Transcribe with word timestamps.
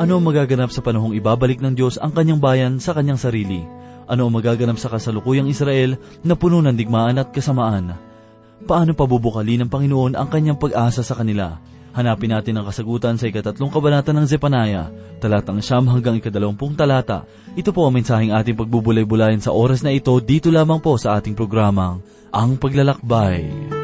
Ano 0.00 0.16
ang 0.16 0.24
magaganap 0.24 0.72
sa 0.72 0.80
panahong 0.80 1.12
ibabalik 1.12 1.60
ng 1.60 1.76
Diyos 1.76 2.00
ang 2.00 2.16
kanyang 2.16 2.40
bayan 2.40 2.80
sa 2.80 2.96
kanyang 2.96 3.20
sarili? 3.20 3.60
Ano 4.08 4.24
ang 4.24 4.32
magaganap 4.32 4.80
sa 4.80 4.88
kasalukuyang 4.88 5.44
Israel 5.44 6.00
na 6.24 6.32
puno 6.32 6.64
ng 6.64 6.72
digmaan 6.72 7.20
at 7.20 7.28
kasamaan? 7.28 7.92
Paano 8.64 8.96
pabubukali 8.96 9.60
ng 9.60 9.68
Panginoon 9.68 10.16
ang 10.16 10.32
kanyang 10.32 10.56
pag-asa 10.56 11.04
sa 11.04 11.12
kanila? 11.12 11.60
Hanapin 11.92 12.32
natin 12.32 12.56
ang 12.56 12.64
kasagutan 12.64 13.20
sa 13.20 13.28
ikatatlong 13.28 13.68
kabanata 13.68 14.16
ng 14.16 14.24
Zepanaya, 14.24 14.88
talatang 15.20 15.60
siyam 15.60 15.84
hanggang 15.92 16.16
ikadalawampung 16.16 16.80
talata. 16.80 17.28
Ito 17.52 17.68
po 17.68 17.84
ang 17.84 18.00
mensaheng 18.00 18.32
ating 18.32 18.56
pagbubulay-bulayan 18.56 19.44
sa 19.44 19.52
oras 19.52 19.84
na 19.84 19.92
ito 19.92 20.16
dito 20.16 20.48
lamang 20.48 20.80
po 20.80 20.96
sa 20.96 21.20
ating 21.20 21.36
programang, 21.36 22.00
Ang 22.32 22.56
Paglalakbay. 22.56 23.68
Kaisa 23.68 23.79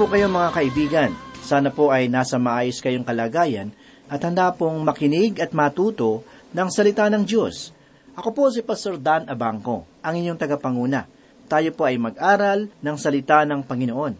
po 0.00 0.08
kayo 0.08 0.32
mga 0.32 0.56
kaibigan? 0.56 1.10
Sana 1.44 1.68
po 1.68 1.92
ay 1.92 2.08
nasa 2.08 2.40
maayos 2.40 2.80
kayong 2.80 3.04
kalagayan 3.04 3.68
at 4.08 4.24
handa 4.24 4.48
pong 4.48 4.80
makinig 4.80 5.36
at 5.36 5.52
matuto 5.52 6.24
ng 6.56 6.72
salita 6.72 7.04
ng 7.12 7.20
Diyos. 7.20 7.68
Ako 8.16 8.32
po 8.32 8.48
si 8.48 8.64
Pastor 8.64 8.96
Dan 8.96 9.28
Abangco, 9.28 9.84
ang 10.00 10.16
inyong 10.16 10.40
tagapanguna. 10.40 11.04
Tayo 11.52 11.76
po 11.76 11.84
ay 11.84 12.00
mag-aral 12.00 12.72
ng 12.80 12.96
salita 12.96 13.44
ng 13.44 13.60
Panginoon. 13.60 14.16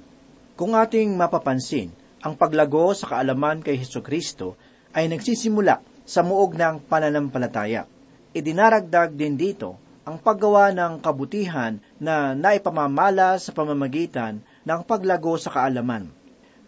Kung 0.53 0.77
ating 0.77 1.17
mapapansin, 1.17 1.89
ang 2.21 2.37
paglago 2.37 2.93
sa 2.93 3.17
kaalaman 3.17 3.65
kay 3.65 3.81
Heso 3.81 4.05
Kristo 4.05 4.61
ay 4.93 5.09
nagsisimula 5.09 5.81
sa 6.05 6.21
muog 6.21 6.61
ng 6.61 6.93
pananampalataya. 6.93 7.89
Idinaragdag 8.37 9.17
din 9.17 9.33
dito 9.33 9.81
ang 10.05 10.21
paggawa 10.21 10.77
ng 10.77 11.01
kabutihan 11.01 11.81
na 11.97 12.37
naipamamala 12.37 13.41
sa 13.41 13.57
pamamagitan 13.57 14.45
ng 14.65 14.81
paglago 14.85 15.37
sa 15.41 15.53
kaalaman. 15.53 16.11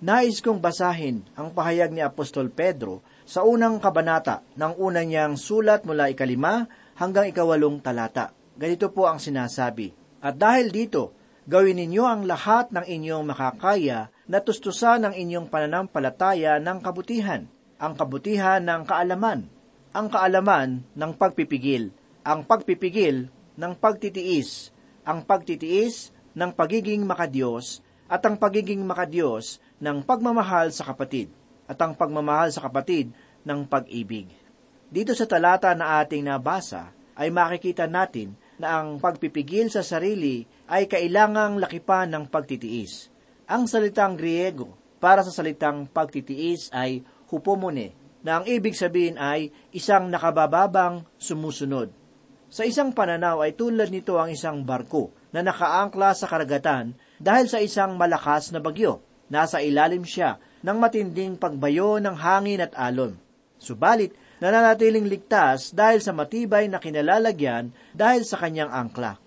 Nais 0.02 0.42
kong 0.42 0.58
basahin 0.58 1.22
ang 1.38 1.54
pahayag 1.54 1.94
ni 1.94 2.02
Apostol 2.02 2.50
Pedro 2.50 3.06
sa 3.22 3.46
unang 3.46 3.78
kabanata 3.78 4.42
ng 4.58 4.74
unang 4.74 5.06
niyang 5.06 5.38
sulat 5.38 5.86
mula 5.86 6.10
ikalima 6.10 6.66
hanggang 6.98 7.30
ikawalong 7.30 7.78
talata. 7.78 8.34
Ganito 8.58 8.90
po 8.90 9.06
ang 9.06 9.22
sinasabi, 9.22 9.94
At 10.18 10.42
dahil 10.42 10.74
dito, 10.74 11.14
gawin 11.46 11.78
ninyo 11.78 12.02
ang 12.02 12.22
lahat 12.26 12.74
ng 12.74 12.82
inyong 12.82 13.30
makakaya 13.30 14.10
na 14.26 14.42
tustusan 14.42 15.06
ang 15.06 15.14
inyong 15.14 15.46
pananampalataya 15.46 16.58
ng 16.58 16.78
kabutihan, 16.82 17.46
ang 17.78 17.94
kabutihan 17.94 18.62
ng 18.62 18.82
kaalaman, 18.86 19.46
ang 19.94 20.06
kaalaman 20.10 20.82
ng 20.98 21.12
pagpipigil, 21.14 21.94
ang 22.26 22.42
pagpipigil 22.42 23.30
ng 23.54 23.72
pagtitiis, 23.78 24.74
ang 25.06 25.22
pagtitiis 25.22 26.14
ng 26.32 26.50
pagiging 26.54 27.04
makadiyos, 27.04 27.84
at 28.12 28.20
ang 28.28 28.36
pagiging 28.36 28.84
makadiyos 28.84 29.56
ng 29.80 30.04
pagmamahal 30.04 30.68
sa 30.68 30.84
kapatid, 30.84 31.32
at 31.64 31.80
ang 31.80 31.96
pagmamahal 31.96 32.52
sa 32.52 32.60
kapatid 32.68 33.08
ng 33.48 33.64
pag-ibig. 33.64 34.28
Dito 34.92 35.16
sa 35.16 35.24
talata 35.24 35.72
na 35.72 36.04
ating 36.04 36.28
nabasa, 36.28 36.92
ay 37.16 37.32
makikita 37.32 37.88
natin 37.88 38.36
na 38.60 38.84
ang 38.84 39.00
pagpipigil 39.00 39.72
sa 39.72 39.80
sarili 39.80 40.44
ay 40.68 40.84
kailangang 40.84 41.56
lakipan 41.56 42.12
ng 42.12 42.28
pagtitiis. 42.28 43.08
Ang 43.48 43.64
salitang 43.64 44.20
Griego 44.20 44.76
para 45.00 45.24
sa 45.24 45.32
salitang 45.32 45.88
pagtitiis 45.88 46.68
ay 46.76 47.00
hupomone, 47.32 47.96
na 48.20 48.38
ang 48.38 48.44
ibig 48.44 48.76
sabihin 48.76 49.16
ay 49.16 49.48
isang 49.72 50.12
nakabababang 50.12 51.08
sumusunod. 51.16 51.88
Sa 52.52 52.68
isang 52.68 52.92
pananaw 52.92 53.40
ay 53.40 53.56
tulad 53.56 53.88
nito 53.88 54.20
ang 54.20 54.28
isang 54.28 54.60
barko 54.62 55.08
na 55.32 55.40
nakaangkla 55.40 56.12
sa 56.12 56.28
karagatan 56.28 56.92
dahil 57.22 57.46
sa 57.46 57.62
isang 57.62 57.94
malakas 57.94 58.50
na 58.50 58.58
bagyo. 58.58 58.98
Nasa 59.30 59.62
ilalim 59.62 60.02
siya 60.02 60.42
ng 60.66 60.76
matinding 60.76 61.38
pagbayo 61.38 62.02
ng 62.02 62.18
hangin 62.18 62.66
at 62.66 62.74
alon. 62.76 63.16
Subalit, 63.62 64.12
nananatiling 64.42 65.06
ligtas 65.06 65.70
dahil 65.70 66.02
sa 66.02 66.10
matibay 66.10 66.66
na 66.66 66.82
kinalalagyan 66.82 67.70
dahil 67.94 68.26
sa 68.26 68.42
kanyang 68.42 68.74
angkla. 68.74 69.22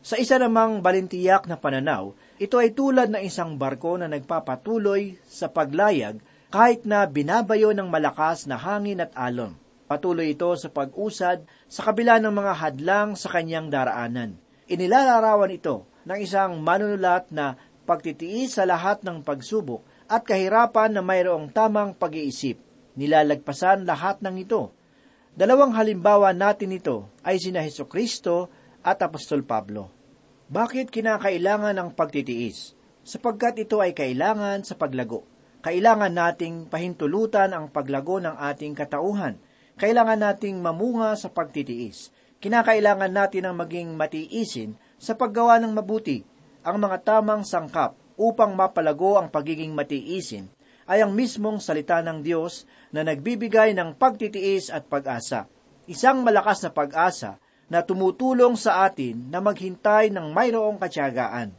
Sa 0.00 0.16
isa 0.16 0.40
namang 0.40 0.80
balintiyak 0.80 1.44
na 1.44 1.60
pananaw, 1.60 2.16
ito 2.40 2.56
ay 2.56 2.72
tulad 2.72 3.12
ng 3.12 3.20
isang 3.20 3.60
barko 3.60 4.00
na 4.00 4.08
nagpapatuloy 4.08 5.20
sa 5.28 5.52
paglayag 5.52 6.22
kahit 6.48 6.88
na 6.88 7.04
binabayo 7.04 7.76
ng 7.76 7.90
malakas 7.90 8.48
na 8.48 8.56
hangin 8.56 9.04
at 9.04 9.12
alon. 9.12 9.58
Patuloy 9.90 10.38
ito 10.38 10.48
sa 10.54 10.70
pag-usad 10.70 11.44
sa 11.66 11.80
kabila 11.82 12.22
ng 12.22 12.30
mga 12.30 12.52
hadlang 12.62 13.18
sa 13.18 13.28
kanyang 13.28 13.68
daraanan. 13.68 14.38
Inilalarawan 14.70 15.50
ito 15.50 15.89
ng 16.04 16.18
isang 16.20 16.60
manunulat 16.60 17.28
na 17.32 17.56
pagtitiis 17.84 18.56
sa 18.56 18.64
lahat 18.68 19.02
ng 19.02 19.26
pagsubok 19.26 19.82
at 20.06 20.22
kahirapan 20.26 20.94
na 20.94 21.02
mayroong 21.02 21.50
tamang 21.50 21.94
pag-iisip. 21.94 22.58
Nilalagpasan 22.98 23.86
lahat 23.86 24.22
ng 24.22 24.36
ito. 24.42 24.74
Dalawang 25.34 25.78
halimbawa 25.78 26.34
natin 26.34 26.74
ito 26.74 27.06
ay 27.22 27.38
sina 27.38 27.62
Heso 27.62 27.86
Kristo 27.86 28.50
at 28.82 28.98
Apostol 28.98 29.46
Pablo. 29.46 29.88
Bakit 30.50 30.90
kinakailangan 30.90 31.78
ng 31.78 31.90
pagtitiis? 31.94 32.74
Sapagkat 33.06 33.62
ito 33.62 33.78
ay 33.78 33.94
kailangan 33.94 34.66
sa 34.66 34.74
paglago. 34.74 35.22
Kailangan 35.62 36.10
nating 36.10 36.66
pahintulutan 36.66 37.54
ang 37.54 37.70
paglago 37.70 38.18
ng 38.18 38.34
ating 38.34 38.74
katauhan. 38.74 39.38
Kailangan 39.78 40.18
nating 40.18 40.58
mamunga 40.58 41.14
sa 41.14 41.30
pagtitiis. 41.30 42.10
Kinakailangan 42.40 43.12
natin 43.12 43.46
ang 43.46 43.56
maging 43.60 43.94
matiisin 43.94 44.74
sa 45.00 45.16
paggawa 45.16 45.56
ng 45.56 45.72
mabuti, 45.72 46.20
ang 46.60 46.76
mga 46.76 47.00
tamang 47.00 47.40
sangkap 47.40 47.96
upang 48.20 48.52
mapalago 48.52 49.16
ang 49.16 49.32
pagiging 49.32 49.72
matiisin 49.72 50.52
ay 50.84 51.00
ang 51.00 51.16
mismong 51.16 51.56
salita 51.56 52.04
ng 52.04 52.20
Diyos 52.20 52.68
na 52.92 53.00
nagbibigay 53.00 53.72
ng 53.72 53.96
pagtitiis 53.96 54.68
at 54.68 54.84
pag-asa. 54.92 55.48
Isang 55.88 56.20
malakas 56.20 56.60
na 56.60 56.70
pag-asa 56.74 57.40
na 57.72 57.80
tumutulong 57.80 58.60
sa 58.60 58.84
atin 58.84 59.32
na 59.32 59.40
maghintay 59.40 60.12
ng 60.12 60.36
mayroong 60.36 60.76
katyagaan. 60.76 61.54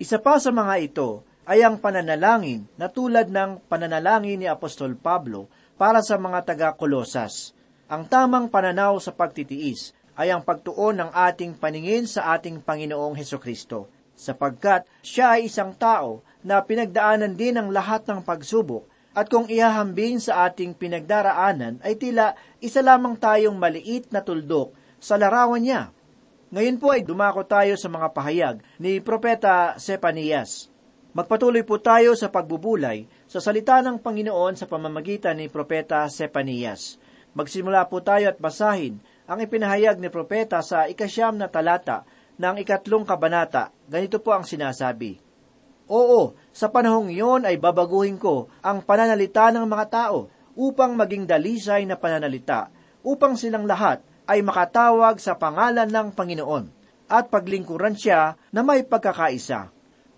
Isa 0.00 0.18
pa 0.18 0.40
sa 0.42 0.50
mga 0.50 0.74
ito 0.82 1.22
ay 1.46 1.62
ang 1.62 1.78
pananalangin 1.78 2.66
na 2.74 2.90
tulad 2.90 3.30
ng 3.30 3.70
pananalangin 3.70 4.40
ni 4.40 4.48
Apostol 4.50 4.96
Pablo 4.96 5.46
para 5.76 6.00
sa 6.00 6.16
mga 6.16 6.42
taga-Kolosas. 6.42 7.52
Ang 7.86 8.08
tamang 8.08 8.48
pananaw 8.48 8.96
sa 8.98 9.12
pagtitiis 9.12 9.92
ay 10.20 10.36
ang 10.36 10.44
pagtuon 10.44 11.00
ng 11.00 11.10
ating 11.16 11.56
paningin 11.56 12.04
sa 12.04 12.36
ating 12.36 12.60
Panginoong 12.60 13.16
Heso 13.16 13.40
Kristo, 13.40 13.88
sapagkat 14.12 14.84
siya 15.00 15.40
ay 15.40 15.48
isang 15.48 15.72
tao 15.72 16.20
na 16.44 16.60
pinagdaanan 16.60 17.32
din 17.32 17.56
ang 17.56 17.72
lahat 17.72 18.04
ng 18.04 18.20
pagsubok, 18.20 18.84
at 19.16 19.32
kung 19.32 19.48
ihahambing 19.48 20.20
sa 20.20 20.44
ating 20.44 20.76
pinagdaraanan 20.76 21.80
ay 21.80 21.96
tila 21.96 22.36
isa 22.60 22.84
lamang 22.84 23.16
tayong 23.16 23.56
maliit 23.56 24.12
na 24.12 24.20
tuldok 24.20 24.76
sa 25.00 25.16
larawan 25.16 25.64
niya. 25.64 25.88
Ngayon 26.52 26.76
po 26.76 26.92
ay 26.92 27.00
dumako 27.00 27.42
tayo 27.48 27.80
sa 27.80 27.88
mga 27.88 28.12
pahayag 28.12 28.56
ni 28.76 29.00
Propeta 29.00 29.80
Sepanias. 29.80 30.68
Magpatuloy 31.16 31.66
po 31.66 31.80
tayo 31.82 32.14
sa 32.14 32.30
pagbubulay 32.30 33.08
sa 33.26 33.42
salita 33.42 33.82
ng 33.82 33.98
Panginoon 33.98 34.54
sa 34.54 34.68
pamamagitan 34.68 35.40
ni 35.40 35.48
Propeta 35.48 36.06
Sepanias. 36.06 37.00
Magsimula 37.34 37.86
po 37.90 37.98
tayo 37.98 38.30
at 38.30 38.38
basahin 38.38 39.02
ang 39.30 39.38
ipinahayag 39.38 40.02
ni 40.02 40.10
propeta 40.10 40.58
sa 40.58 40.90
ikasyam 40.90 41.38
na 41.38 41.46
talata 41.46 42.02
ng 42.34 42.58
ikatlong 42.66 43.06
kabanata. 43.06 43.70
Ganito 43.86 44.18
po 44.18 44.34
ang 44.34 44.42
sinasabi. 44.42 45.22
Oo, 45.86 46.34
sa 46.50 46.66
panahong 46.66 47.14
iyon 47.14 47.46
ay 47.46 47.54
babaguhin 47.54 48.18
ko 48.18 48.50
ang 48.58 48.82
pananalita 48.82 49.54
ng 49.54 49.62
mga 49.70 49.86
tao 49.86 50.26
upang 50.58 50.98
maging 50.98 51.30
dalisay 51.30 51.86
na 51.86 51.94
pananalita, 51.94 52.74
upang 53.06 53.38
silang 53.38 53.70
lahat 53.70 54.02
ay 54.26 54.42
makatawag 54.42 55.22
sa 55.22 55.38
pangalan 55.38 55.86
ng 55.86 56.10
Panginoon 56.10 56.66
at 57.06 57.30
paglingkuran 57.30 57.94
siya 57.94 58.34
na 58.50 58.66
may 58.66 58.82
pagkakaisa. 58.82 59.70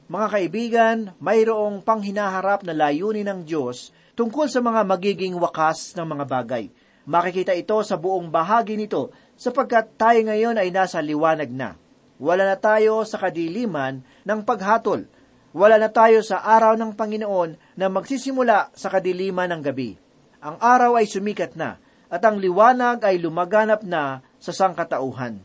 Mga 0.09 0.27
kaibigan, 0.29 0.99
mayroong 1.21 1.85
panghinaharap 1.85 2.65
na 2.65 2.73
layunin 2.73 3.29
ng 3.29 3.41
Diyos 3.45 3.93
tungkol 4.17 4.49
sa 4.49 4.65
mga 4.65 4.89
magiging 4.89 5.37
wakas 5.37 5.93
ng 6.01 6.17
mga 6.17 6.25
bagay– 6.25 6.65
Makikita 7.03 7.51
ito 7.51 7.83
sa 7.83 7.99
buong 7.99 8.31
bahagi 8.31 8.79
nito 8.79 9.11
sapagkat 9.35 9.99
tayo 9.99 10.23
ngayon 10.23 10.55
ay 10.55 10.71
nasa 10.71 11.03
liwanag 11.03 11.51
na. 11.51 11.75
Wala 12.23 12.47
na 12.47 12.55
tayo 12.55 13.03
sa 13.03 13.19
kadiliman 13.19 14.07
ng 14.23 14.41
paghatol. 14.47 15.11
Wala 15.51 15.83
na 15.83 15.91
tayo 15.91 16.23
sa 16.23 16.39
araw 16.47 16.79
ng 16.79 16.95
Panginoon 16.95 17.75
na 17.75 17.91
magsisimula 17.91 18.71
sa 18.79 18.87
kadiliman 18.87 19.51
ng 19.51 19.63
gabi. 19.67 19.99
Ang 20.39 20.63
araw 20.63 21.03
ay 21.03 21.11
sumikat 21.11 21.59
na 21.59 21.83
at 22.07 22.23
ang 22.23 22.39
liwanag 22.39 23.03
ay 23.03 23.19
lumaganap 23.19 23.83
na 23.83 24.23
sa 24.39 24.55
sangkatauhan. 24.55 25.43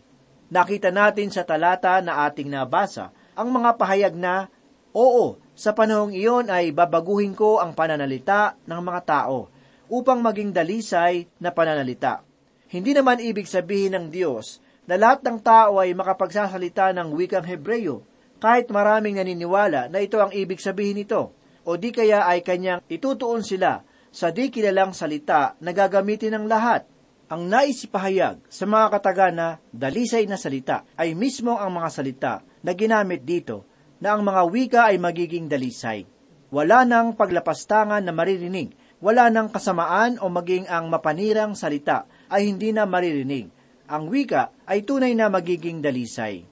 Nakita 0.53 0.93
natin 0.93 1.33
sa 1.33 1.41
talata 1.41 1.97
na 2.05 2.29
ating 2.29 2.53
nabasa 2.53 3.09
ang 3.33 3.49
mga 3.49 3.75
pahayag 3.81 4.13
na, 4.13 4.47
Oo, 4.93 5.41
sa 5.57 5.73
panahong 5.73 6.13
iyon 6.13 6.53
ay 6.53 6.69
babaguhin 6.69 7.33
ko 7.33 7.57
ang 7.57 7.73
pananalita 7.73 8.55
ng 8.69 8.81
mga 8.81 9.01
tao 9.05 9.56
upang 9.87 10.19
maging 10.19 10.51
dalisay 10.51 11.27
na 11.39 11.51
pananalita. 11.51 12.23
Hindi 12.67 12.91
naman 12.91 13.23
ibig 13.23 13.47
sabihin 13.47 13.95
ng 13.95 14.05
Diyos 14.11 14.59
na 14.87 14.95
lahat 14.95 15.23
ng 15.23 15.39
tao 15.39 15.79
ay 15.83 15.91
makapagsasalita 15.95 16.95
ng 16.95 17.11
wikang 17.15 17.43
Hebreyo, 17.43 18.03
kahit 18.39 18.71
maraming 18.71 19.19
naniniwala 19.19 19.91
na 19.91 19.99
ito 19.99 20.19
ang 20.19 20.31
ibig 20.31 20.63
sabihin 20.63 21.03
nito, 21.03 21.35
o 21.67 21.75
di 21.75 21.91
kaya 21.91 22.23
ay 22.23 22.39
kanyang 22.43 22.79
itutuon 22.87 23.43
sila 23.43 23.83
sa 24.07 24.31
di 24.31 24.47
kilalang 24.47 24.95
salita 24.95 25.59
na 25.59 25.75
gagamitin 25.75 26.39
ng 26.39 26.45
lahat. 26.47 26.87
Ang 27.27 27.51
naisipahayag 27.51 28.39
sa 28.47 28.63
mga 28.63 28.87
kataga 28.87 29.27
na 29.35 29.47
dalisay 29.75 30.23
na 30.31 30.39
salita 30.39 30.87
ay 30.95 31.11
mismo 31.11 31.59
ang 31.59 31.75
mga 31.75 31.89
salita 31.91 32.33
na 32.63 32.71
ginamit 32.71 33.27
dito 33.27 33.67
na 33.99 34.15
ang 34.15 34.23
mga 34.23 34.41
wika 34.47 34.81
ay 34.87 34.95
magiging 34.95 35.51
dalisay. 35.51 36.07
Wala 36.47 36.87
nang 36.87 37.19
paglapastangan 37.19 37.99
na 37.99 38.15
maririnig 38.15 38.71
wala 38.97 39.29
ng 39.29 39.53
kasamaan 39.53 40.17
o 40.17 40.29
maging 40.29 40.65
ang 40.65 40.89
mapanirang 40.89 41.53
salita 41.53 42.09
ay 42.33 42.49
hindi 42.49 42.73
na 42.73 42.89
maririnig. 42.89 43.53
Ang 43.87 44.09
wika 44.09 44.51
ay 44.65 44.83
tunay 44.83 45.13
na 45.13 45.29
magiging 45.29 45.79
dalisay. 45.79 46.43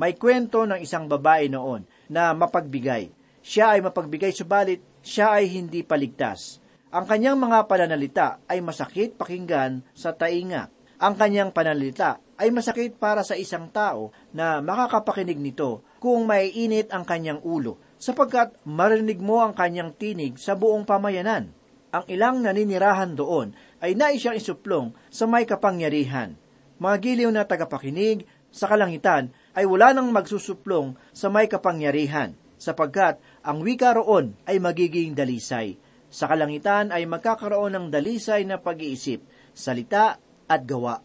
May 0.00 0.16
kwento 0.16 0.64
ng 0.64 0.80
isang 0.80 1.06
babae 1.06 1.52
noon 1.52 1.84
na 2.08 2.32
mapagbigay. 2.32 3.12
Siya 3.44 3.76
ay 3.76 3.84
mapagbigay 3.84 4.32
subalit 4.32 4.80
siya 5.00 5.40
ay 5.40 5.48
hindi 5.48 5.84
paligtas. 5.84 6.60
Ang 6.90 7.04
kanyang 7.06 7.38
mga 7.38 7.68
pananalita 7.68 8.42
ay 8.48 8.60
masakit 8.64 9.14
pakinggan 9.14 9.84
sa 9.96 10.16
tainga. 10.16 10.72
Ang 11.00 11.14
kanyang 11.16 11.52
pananalita 11.52 12.20
ay 12.36 12.52
masakit 12.52 12.96
para 12.96 13.24
sa 13.24 13.36
isang 13.36 13.68
tao 13.72 14.12
na 14.32 14.60
makakapakinig 14.60 15.40
nito 15.40 15.84
kung 16.00 16.28
maiinit 16.28 16.92
ang 16.92 17.04
kanyang 17.04 17.40
ulo, 17.44 17.80
sapagkat 17.96 18.56
marinig 18.64 19.20
mo 19.20 19.40
ang 19.40 19.52
kanyang 19.52 19.92
tinig 19.96 20.36
sa 20.36 20.56
buong 20.56 20.84
pamayanan 20.84 21.59
ang 21.90 22.06
ilang 22.06 22.42
naninirahan 22.42 23.18
doon 23.18 23.54
ay 23.82 23.98
nais 23.98 24.22
siyang 24.22 24.38
isuplong 24.38 24.94
sa 25.10 25.26
may 25.26 25.46
kapangyarihan. 25.46 26.38
Mga 26.78 26.96
giliw 27.02 27.30
na 27.30 27.44
tagapakinig 27.44 28.24
sa 28.50 28.66
kalangitan 28.70 29.30
ay 29.54 29.66
wala 29.66 29.94
nang 29.94 30.10
magsusuplong 30.10 30.98
sa 31.14 31.30
may 31.30 31.46
kapangyarihan, 31.46 32.34
sapagkat 32.58 33.18
ang 33.42 33.62
wika 33.62 33.94
roon 33.94 34.34
ay 34.46 34.58
magiging 34.58 35.14
dalisay. 35.14 35.78
Sa 36.10 36.26
kalangitan 36.26 36.90
ay 36.90 37.06
magkakaroon 37.06 37.78
ng 37.78 37.86
dalisay 37.94 38.42
na 38.42 38.58
pag-iisip, 38.58 39.22
salita 39.54 40.18
at 40.50 40.62
gawa. 40.66 40.98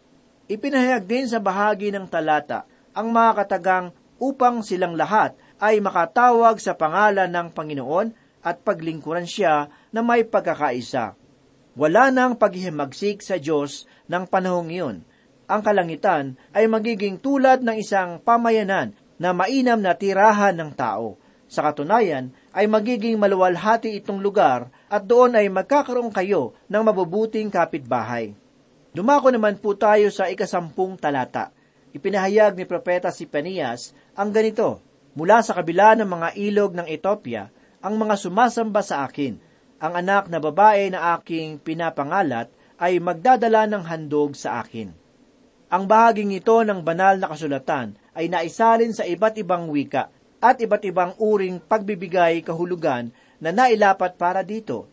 Ipinahayag 0.50 1.06
din 1.06 1.26
sa 1.26 1.38
bahagi 1.38 1.90
ng 1.94 2.06
talata 2.10 2.66
ang 2.94 3.10
mga 3.14 3.44
katagang 3.44 3.86
upang 4.18 4.62
silang 4.64 4.96
lahat 4.96 5.36
ay 5.60 5.78
makatawag 5.82 6.58
sa 6.58 6.74
pangalan 6.74 7.28
ng 7.30 7.52
Panginoon 7.52 8.08
at 8.46 8.62
paglingkuran 8.62 9.26
siya 9.26 9.68
na 9.96 10.04
may 10.04 10.28
pagkakaisa. 10.28 11.16
Wala 11.72 12.12
nang 12.12 12.36
paghihimagsik 12.36 13.24
sa 13.24 13.40
Diyos 13.40 13.88
ng 14.12 14.28
panahong 14.28 14.68
iyon. 14.68 14.96
Ang 15.48 15.60
kalangitan 15.64 16.36
ay 16.52 16.68
magiging 16.68 17.16
tulad 17.16 17.64
ng 17.64 17.80
isang 17.80 18.20
pamayanan 18.20 18.92
na 19.16 19.32
mainam 19.32 19.80
na 19.80 19.96
tirahan 19.96 20.52
ng 20.52 20.76
tao. 20.76 21.16
Sa 21.48 21.64
katunayan, 21.64 22.36
ay 22.52 22.68
magiging 22.68 23.16
maluwalhati 23.16 23.96
itong 23.96 24.20
lugar 24.20 24.68
at 24.92 25.08
doon 25.08 25.40
ay 25.40 25.48
magkakaroon 25.48 26.12
kayo 26.12 26.52
ng 26.68 26.82
mabubuting 26.84 27.48
kapitbahay. 27.48 28.36
Dumako 28.92 29.32
naman 29.32 29.56
po 29.56 29.72
tayo 29.72 30.12
sa 30.12 30.28
ikasampung 30.28 31.00
talata. 31.00 31.56
Ipinahayag 31.96 32.52
ni 32.60 32.68
Propeta 32.68 33.08
si 33.08 33.24
Panias 33.24 33.96
ang 34.12 34.28
ganito, 34.28 34.84
Mula 35.16 35.40
sa 35.40 35.56
kabila 35.56 35.96
ng 35.96 36.04
mga 36.12 36.28
ilog 36.36 36.76
ng 36.76 36.84
Ethiopia, 36.92 37.48
ang 37.80 37.96
mga 37.96 38.20
sumasamba 38.20 38.84
sa 38.84 39.08
akin. 39.08 39.40
Ang 39.76 39.92
anak 39.92 40.32
na 40.32 40.40
babae 40.40 40.88
na 40.88 41.20
aking 41.20 41.60
pinapangalat 41.60 42.48
ay 42.80 42.96
magdadala 42.96 43.68
ng 43.68 43.84
handog 43.84 44.32
sa 44.32 44.64
akin. 44.64 44.88
Ang 45.68 45.84
bahaging 45.84 46.32
ito 46.32 46.56
ng 46.64 46.80
banal 46.80 47.20
na 47.20 47.28
kasulatan 47.28 47.92
ay 48.16 48.32
naisalin 48.32 48.96
sa 48.96 49.04
iba't 49.04 49.36
ibang 49.36 49.68
wika 49.68 50.08
at 50.40 50.56
iba't 50.64 50.84
ibang 50.88 51.12
uring 51.20 51.60
pagbibigay 51.60 52.40
kahulugan 52.40 53.12
na 53.36 53.52
nailapat 53.52 54.16
para 54.16 54.40
dito. 54.40 54.88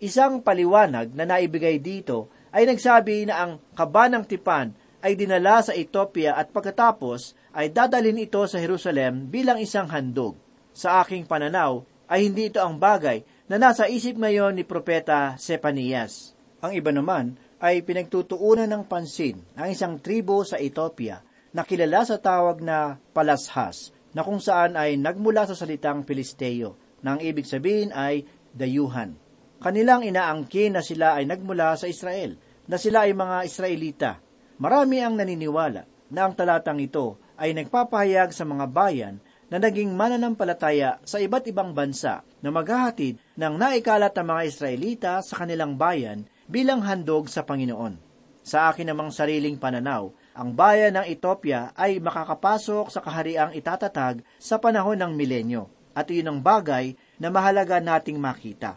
Isang 0.00 0.40
paliwanag 0.40 1.12
na 1.12 1.28
naibigay 1.28 1.76
dito 1.76 2.32
ay 2.56 2.64
nagsabi 2.64 3.28
na 3.28 3.34
ang 3.44 3.52
kaba 3.76 4.08
ng 4.08 4.24
tipan 4.24 4.72
ay 5.02 5.12
dinala 5.12 5.60
sa 5.60 5.76
Ethiopia 5.76 6.38
at 6.38 6.48
pagkatapos 6.54 7.36
ay 7.52 7.68
dadalhin 7.68 8.22
ito 8.22 8.40
sa 8.48 8.56
Jerusalem 8.56 9.28
bilang 9.28 9.60
isang 9.60 9.90
handog. 9.92 10.38
Sa 10.72 11.04
aking 11.04 11.28
pananaw, 11.28 11.84
ay 12.12 12.28
hindi 12.28 12.52
ito 12.52 12.60
ang 12.60 12.76
bagay 12.76 13.24
na 13.52 13.60
na 13.60 13.68
nasa 13.68 13.84
isip 13.84 14.16
ngayon 14.16 14.56
ni 14.56 14.64
Propeta 14.64 15.36
Sepanias. 15.36 16.32
Ang 16.64 16.72
iba 16.72 16.88
naman 16.88 17.36
ay 17.60 17.84
pinagtutuunan 17.84 18.64
ng 18.64 18.88
pansin 18.88 19.44
ang 19.52 19.68
isang 19.68 20.00
tribo 20.00 20.40
sa 20.40 20.56
Ethiopia 20.56 21.20
na 21.52 21.60
kilala 21.60 22.00
sa 22.00 22.16
tawag 22.16 22.64
na 22.64 22.96
Palashas, 23.12 23.92
na 24.16 24.24
kung 24.24 24.40
saan 24.40 24.72
ay 24.72 24.96
nagmula 24.96 25.44
sa 25.44 25.52
salitang 25.52 26.00
Pilisteo, 26.00 26.80
na 27.04 27.12
ang 27.12 27.20
ibig 27.20 27.44
sabihin 27.44 27.92
ay 27.92 28.24
dayuhan. 28.56 29.20
Kanilang 29.60 30.00
inaangkin 30.00 30.72
na 30.72 30.80
sila 30.80 31.20
ay 31.20 31.28
nagmula 31.28 31.76
sa 31.76 31.84
Israel, 31.92 32.40
na 32.64 32.80
sila 32.80 33.04
ay 33.04 33.12
mga 33.12 33.36
Israelita. 33.44 34.10
Marami 34.64 35.04
ang 35.04 35.20
naniniwala 35.20 36.08
na 36.08 36.20
ang 36.24 36.32
talatang 36.32 36.80
ito 36.80 37.20
ay 37.36 37.52
nagpapahayag 37.52 38.32
sa 38.32 38.48
mga 38.48 38.64
bayan 38.72 39.20
na 39.52 39.60
naging 39.60 39.92
mananampalataya 39.92 41.04
sa 41.04 41.20
iba't 41.20 41.44
ibang 41.52 41.76
bansa 41.76 42.24
na 42.40 42.48
maghahatid 42.48 43.20
ng 43.32 43.54
naikalat 43.56 44.12
ng 44.12 44.26
mga 44.28 44.42
Israelita 44.44 45.12
sa 45.24 45.40
kanilang 45.40 45.80
bayan 45.80 46.28
bilang 46.44 46.84
handog 46.84 47.32
sa 47.32 47.40
Panginoon. 47.46 47.96
Sa 48.42 48.68
akin 48.68 48.90
namang 48.90 49.14
sariling 49.14 49.56
pananaw, 49.56 50.10
ang 50.34 50.50
bayan 50.52 50.98
ng 50.98 51.06
Ethiopia 51.06 51.70
ay 51.78 52.02
makakapasok 52.02 52.90
sa 52.90 53.00
kahariang 53.00 53.54
itatatag 53.54 54.20
sa 54.36 54.58
panahon 54.58 54.98
ng 54.98 55.12
milenyo, 55.14 55.70
at 55.94 56.10
iyon 56.10 56.28
ang 56.28 56.40
bagay 56.42 56.98
na 57.22 57.30
mahalaga 57.30 57.78
nating 57.78 58.18
makita. 58.18 58.76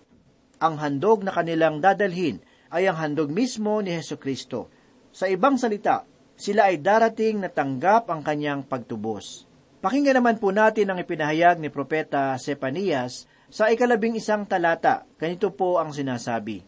Ang 0.62 0.80
handog 0.80 1.26
na 1.26 1.34
kanilang 1.34 1.82
dadalhin 1.82 2.40
ay 2.70 2.88
ang 2.88 2.96
handog 3.00 3.34
mismo 3.34 3.82
ni 3.82 3.92
Heso 3.92 4.16
Kristo. 4.22 4.70
Sa 5.10 5.26
ibang 5.26 5.58
salita, 5.58 6.06
sila 6.36 6.70
ay 6.70 6.84
darating 6.84 7.44
na 7.44 7.50
tanggap 7.50 8.12
ang 8.12 8.22
kanyang 8.22 8.68
pagtubos. 8.68 9.48
Pakinggan 9.80 10.20
naman 10.20 10.38
po 10.38 10.52
natin 10.52 10.92
ang 10.92 11.00
ipinahayag 11.00 11.58
ni 11.58 11.72
Propeta 11.72 12.36
Sepanias 12.36 13.26
sa 13.50 13.70
ikalabing 13.70 14.18
isang 14.18 14.46
talata. 14.46 15.06
Ganito 15.18 15.54
po 15.54 15.78
ang 15.82 15.94
sinasabi. 15.94 16.66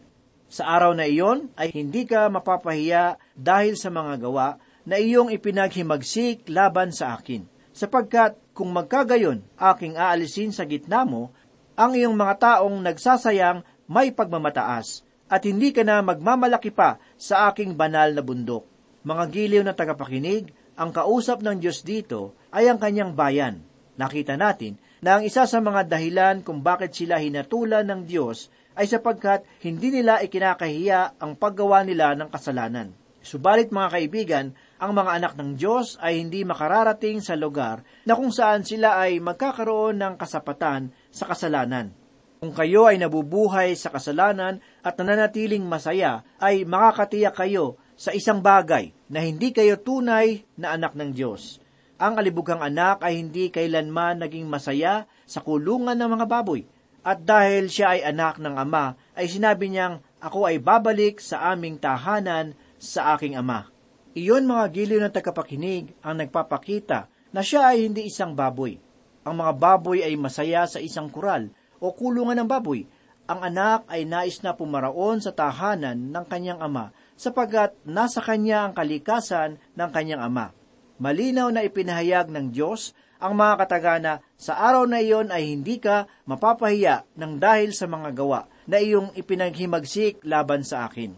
Sa 0.48 0.64
araw 0.64 0.96
na 0.96 1.04
iyon 1.04 1.52
ay 1.60 1.74
hindi 1.76 2.08
ka 2.08 2.32
mapapahiya 2.32 3.20
dahil 3.36 3.76
sa 3.76 3.92
mga 3.92 4.16
gawa 4.24 4.56
na 4.88 4.96
iyong 4.96 5.28
ipinaghimagsik 5.28 6.48
laban 6.48 6.88
sa 6.88 7.12
akin. 7.20 7.44
Sapagkat 7.76 8.40
kung 8.56 8.72
magkagayon 8.72 9.44
aking 9.60 10.00
aalisin 10.00 10.50
sa 10.50 10.64
gitna 10.64 11.04
mo, 11.04 11.30
ang 11.78 11.92
iyong 11.94 12.16
mga 12.16 12.34
taong 12.40 12.80
nagsasayang 12.80 13.62
may 13.86 14.10
pagmamataas, 14.10 15.06
at 15.28 15.44
hindi 15.44 15.70
ka 15.70 15.84
na 15.84 16.00
magmamalaki 16.00 16.72
pa 16.72 16.96
sa 17.20 17.52
aking 17.52 17.76
banal 17.76 18.16
na 18.16 18.24
bundok. 18.24 18.64
Mga 19.04 19.24
giliw 19.28 19.62
na 19.62 19.76
tagapakinig, 19.76 20.50
ang 20.74 20.90
kausap 20.90 21.44
ng 21.44 21.60
Diyos 21.60 21.84
dito 21.84 22.34
ay 22.50 22.66
ang 22.66 22.80
kanyang 22.80 23.12
bayan. 23.12 23.60
Nakita 24.00 24.40
natin 24.40 24.80
na 25.04 25.18
ang 25.18 25.22
isa 25.22 25.46
sa 25.46 25.58
mga 25.62 25.86
dahilan 25.86 26.36
kung 26.42 26.62
bakit 26.62 26.94
sila 26.94 27.22
hinatulan 27.22 27.86
ng 27.86 28.02
Diyos 28.06 28.50
ay 28.78 28.86
sapagkat 28.86 29.42
hindi 29.62 29.90
nila 29.90 30.22
ikinakahiya 30.22 31.18
ang 31.18 31.34
paggawa 31.34 31.82
nila 31.82 32.14
ng 32.14 32.30
kasalanan. 32.30 32.94
Subalit 33.18 33.74
mga 33.74 33.88
kaibigan, 33.92 34.46
ang 34.78 34.94
mga 34.94 35.10
anak 35.18 35.32
ng 35.34 35.58
Diyos 35.58 35.98
ay 35.98 36.22
hindi 36.22 36.46
makararating 36.46 37.18
sa 37.18 37.34
lugar 37.34 37.82
na 38.06 38.14
kung 38.14 38.30
saan 38.30 38.62
sila 38.62 39.02
ay 39.02 39.18
magkakaroon 39.18 39.98
ng 39.98 40.14
kasapatan 40.14 40.94
sa 41.10 41.26
kasalanan. 41.26 41.90
Kung 42.38 42.54
kayo 42.54 42.86
ay 42.86 43.02
nabubuhay 43.02 43.74
sa 43.74 43.90
kasalanan 43.90 44.62
at 44.86 44.94
nananatiling 44.94 45.66
masaya, 45.66 46.22
ay 46.38 46.62
makakatiyak 46.62 47.34
kayo 47.34 47.74
sa 47.98 48.14
isang 48.14 48.38
bagay 48.38 48.94
na 49.10 49.26
hindi 49.26 49.50
kayo 49.50 49.74
tunay 49.82 50.46
na 50.54 50.78
anak 50.78 50.94
ng 50.94 51.10
Diyos. 51.10 51.58
Ang 51.98 52.14
alibugang 52.14 52.62
anak 52.62 53.02
ay 53.02 53.18
hindi 53.18 53.50
kailanman 53.50 54.22
naging 54.22 54.46
masaya 54.46 55.10
sa 55.26 55.42
kulungan 55.42 55.98
ng 55.98 56.14
mga 56.14 56.26
baboy. 56.30 56.62
At 57.02 57.26
dahil 57.26 57.66
siya 57.66 57.98
ay 57.98 58.06
anak 58.14 58.38
ng 58.38 58.54
ama, 58.54 58.94
ay 59.18 59.26
sinabi 59.26 59.66
niyang, 59.66 59.98
ako 60.22 60.46
ay 60.46 60.62
babalik 60.62 61.18
sa 61.18 61.50
aming 61.50 61.74
tahanan 61.74 62.54
sa 62.78 63.18
aking 63.18 63.34
ama. 63.34 63.66
Iyon 64.14 64.46
mga 64.46 64.64
giliw 64.70 65.00
ng 65.02 65.14
tagapakinig 65.14 65.94
ang 65.98 66.22
nagpapakita 66.22 67.10
na 67.34 67.42
siya 67.42 67.74
ay 67.74 67.90
hindi 67.90 68.06
isang 68.06 68.30
baboy. 68.30 68.78
Ang 69.26 69.34
mga 69.42 69.52
baboy 69.58 69.98
ay 70.06 70.14
masaya 70.14 70.70
sa 70.70 70.78
isang 70.78 71.10
kural 71.10 71.50
o 71.82 71.90
kulungan 71.90 72.38
ng 72.38 72.48
baboy. 72.50 72.86
Ang 73.26 73.42
anak 73.42 73.90
ay 73.90 74.06
nais 74.06 74.38
na 74.46 74.54
pumaraon 74.54 75.18
sa 75.18 75.34
tahanan 75.34 76.14
ng 76.14 76.24
kanyang 76.30 76.62
ama 76.62 76.94
sapagat 77.18 77.74
nasa 77.82 78.22
kanya 78.22 78.70
ang 78.70 78.72
kalikasan 78.78 79.58
ng 79.74 79.90
kanyang 79.90 80.22
ama. 80.22 80.54
Malinaw 80.98 81.54
na 81.54 81.62
ipinahayag 81.62 82.26
ng 82.26 82.50
Diyos 82.50 82.90
ang 83.22 83.38
mga 83.38 83.54
katagana 83.62 84.12
sa 84.34 84.58
araw 84.58 84.86
na 84.86 84.98
iyon 84.98 85.30
ay 85.30 85.54
hindi 85.54 85.78
ka 85.78 86.10
mapapahiya 86.26 87.06
ng 87.14 87.38
dahil 87.38 87.70
sa 87.70 87.86
mga 87.86 88.10
gawa 88.14 88.50
na 88.66 88.82
iyong 88.82 89.14
ipinaghimagsik 89.14 90.22
laban 90.26 90.66
sa 90.66 90.90
akin. 90.90 91.14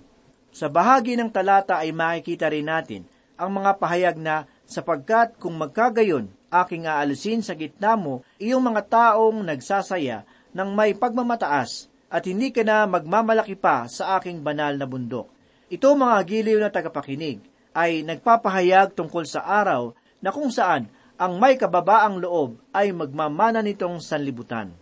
Sa 0.53 0.69
bahagi 0.69 1.17
ng 1.17 1.33
talata 1.33 1.81
ay 1.81 1.97
makikita 1.97 2.53
rin 2.53 2.69
natin 2.69 3.09
ang 3.41 3.57
mga 3.57 3.81
pahayag 3.81 4.17
na 4.21 4.45
sapagkat 4.69 5.41
kung 5.41 5.57
magkagayon, 5.57 6.29
aking 6.53 6.85
aalisin 6.85 7.41
sa 7.41 7.57
gitna 7.57 7.97
mo 7.97 8.21
iyong 8.37 8.61
mga 8.61 8.83
taong 8.85 9.41
nagsasaya 9.41 10.29
ng 10.53 10.69
may 10.77 10.93
pagmamataas 10.93 11.89
at 12.13 12.27
hindi 12.29 12.53
ka 12.53 12.61
na 12.67 12.85
magmamalaki 12.85 13.57
pa 13.57 13.89
sa 13.89 14.21
aking 14.21 14.45
banal 14.45 14.77
na 14.77 14.85
bundok. 14.85 15.31
Ito 15.71 15.95
mga 15.95 16.17
giliw 16.27 16.59
na 16.59 16.69
tagapakinig 16.69 17.50
ay 17.77 18.03
nagpapahayag 18.03 18.95
tungkol 18.95 19.27
sa 19.27 19.47
araw 19.47 19.95
na 20.21 20.31
kung 20.35 20.51
saan 20.51 20.91
ang 21.21 21.37
may 21.37 21.61
kababaang 21.61 22.17
loob 22.21 22.61
ay 22.73 22.97
magmamana 22.97 23.61
nitong 23.61 24.01
sanlibutan. 24.01 24.73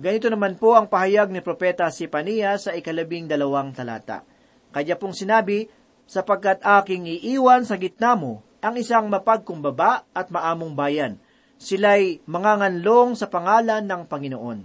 Ganito 0.00 0.28
naman 0.32 0.56
po 0.56 0.76
ang 0.76 0.88
pahayag 0.88 1.28
ni 1.28 1.44
Propeta 1.44 1.88
Sipania 1.92 2.56
sa 2.56 2.72
ikalabing 2.72 3.28
dalawang 3.28 3.72
talata. 3.76 4.24
Kaya 4.72 4.96
pong 4.96 5.12
sinabi, 5.12 5.68
sapagkat 6.10 6.64
aking 6.64 7.06
iiwan 7.06 7.62
sa 7.62 7.78
gitna 7.78 8.18
mo 8.18 8.42
ang 8.60 8.74
isang 8.76 9.06
mapagkumbaba 9.08 10.08
at 10.10 10.28
maamong 10.28 10.74
bayan. 10.74 11.16
Sila'y 11.60 12.24
manganganlong 12.24 13.12
sa 13.14 13.28
pangalan 13.28 13.84
ng 13.84 14.08
Panginoon. 14.08 14.58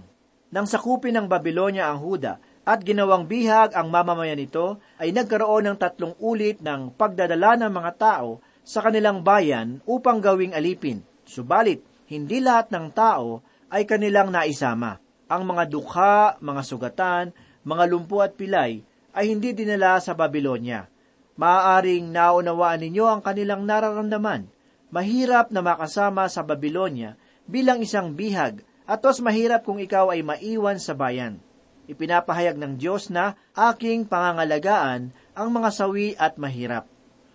Nang 0.50 0.66
sakupin 0.66 1.16
ng 1.16 1.26
Babylonia 1.28 1.92
ang 1.92 2.00
Huda, 2.00 2.40
at 2.66 2.82
ginawang 2.82 3.30
bihag 3.30 3.78
ang 3.78 3.94
mamamayan 3.94 4.42
nito, 4.42 4.82
ay 4.98 5.14
nagkaroon 5.14 5.70
ng 5.70 5.78
tatlong 5.78 6.18
ulit 6.18 6.58
ng 6.58 6.90
pagdadala 6.98 7.54
ng 7.62 7.70
mga 7.70 7.92
tao 7.94 8.42
sa 8.66 8.82
kanilang 8.82 9.22
bayan 9.22 9.78
upang 9.86 10.18
gawing 10.18 10.50
alipin. 10.50 11.06
Subalit, 11.22 11.86
hindi 12.10 12.42
lahat 12.42 12.74
ng 12.74 12.90
tao 12.90 13.38
ay 13.70 13.86
kanilang 13.86 14.34
naisama. 14.34 14.98
Ang 15.30 15.46
mga 15.46 15.64
dukha, 15.70 16.34
mga 16.42 16.62
sugatan, 16.66 17.26
mga 17.62 17.84
lumpo 17.86 18.18
at 18.18 18.34
pilay 18.34 18.82
ay 19.14 19.24
hindi 19.30 19.54
dinala 19.54 20.02
sa 20.02 20.18
Babylonia. 20.18 20.90
Maaaring 21.38 22.10
naunawaan 22.10 22.82
ninyo 22.82 23.06
ang 23.06 23.22
kanilang 23.22 23.62
nararamdaman. 23.62 24.50
Mahirap 24.90 25.54
na 25.54 25.62
makasama 25.62 26.26
sa 26.26 26.42
Babylonia 26.42 27.14
bilang 27.46 27.78
isang 27.78 28.10
bihag 28.10 28.66
at 28.90 28.98
tos 28.98 29.22
mahirap 29.22 29.62
kung 29.62 29.78
ikaw 29.78 30.10
ay 30.10 30.26
maiwan 30.26 30.82
sa 30.82 30.94
bayan 30.94 31.45
ipinapahayag 31.86 32.58
ng 32.58 32.78
Diyos 32.78 33.08
na 33.10 33.34
aking 33.54 34.06
pangangalagaan 34.06 35.10
ang 35.34 35.48
mga 35.50 35.70
sawi 35.72 36.14
at 36.18 36.38
mahirap. 36.38 36.86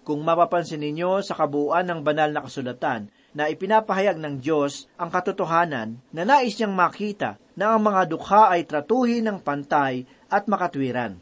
Kung 0.02 0.26
mapapansin 0.26 0.82
ninyo 0.82 1.22
sa 1.22 1.38
kabuuan 1.38 1.86
ng 1.88 2.00
banal 2.02 2.34
na 2.34 2.42
kasulatan 2.42 3.12
na 3.32 3.48
ipinapahayag 3.48 4.20
ng 4.20 4.44
Diyos 4.44 4.90
ang 5.00 5.14
katotohanan 5.14 6.02
na 6.12 6.24
nais 6.28 6.58
niyang 6.58 6.74
makita 6.76 7.40
na 7.56 7.76
ang 7.76 7.82
mga 7.86 8.10
dukha 8.10 8.52
ay 8.52 8.66
tratuhin 8.68 9.30
ng 9.30 9.38
pantay 9.40 10.04
at 10.28 10.50
makatwiran. 10.50 11.22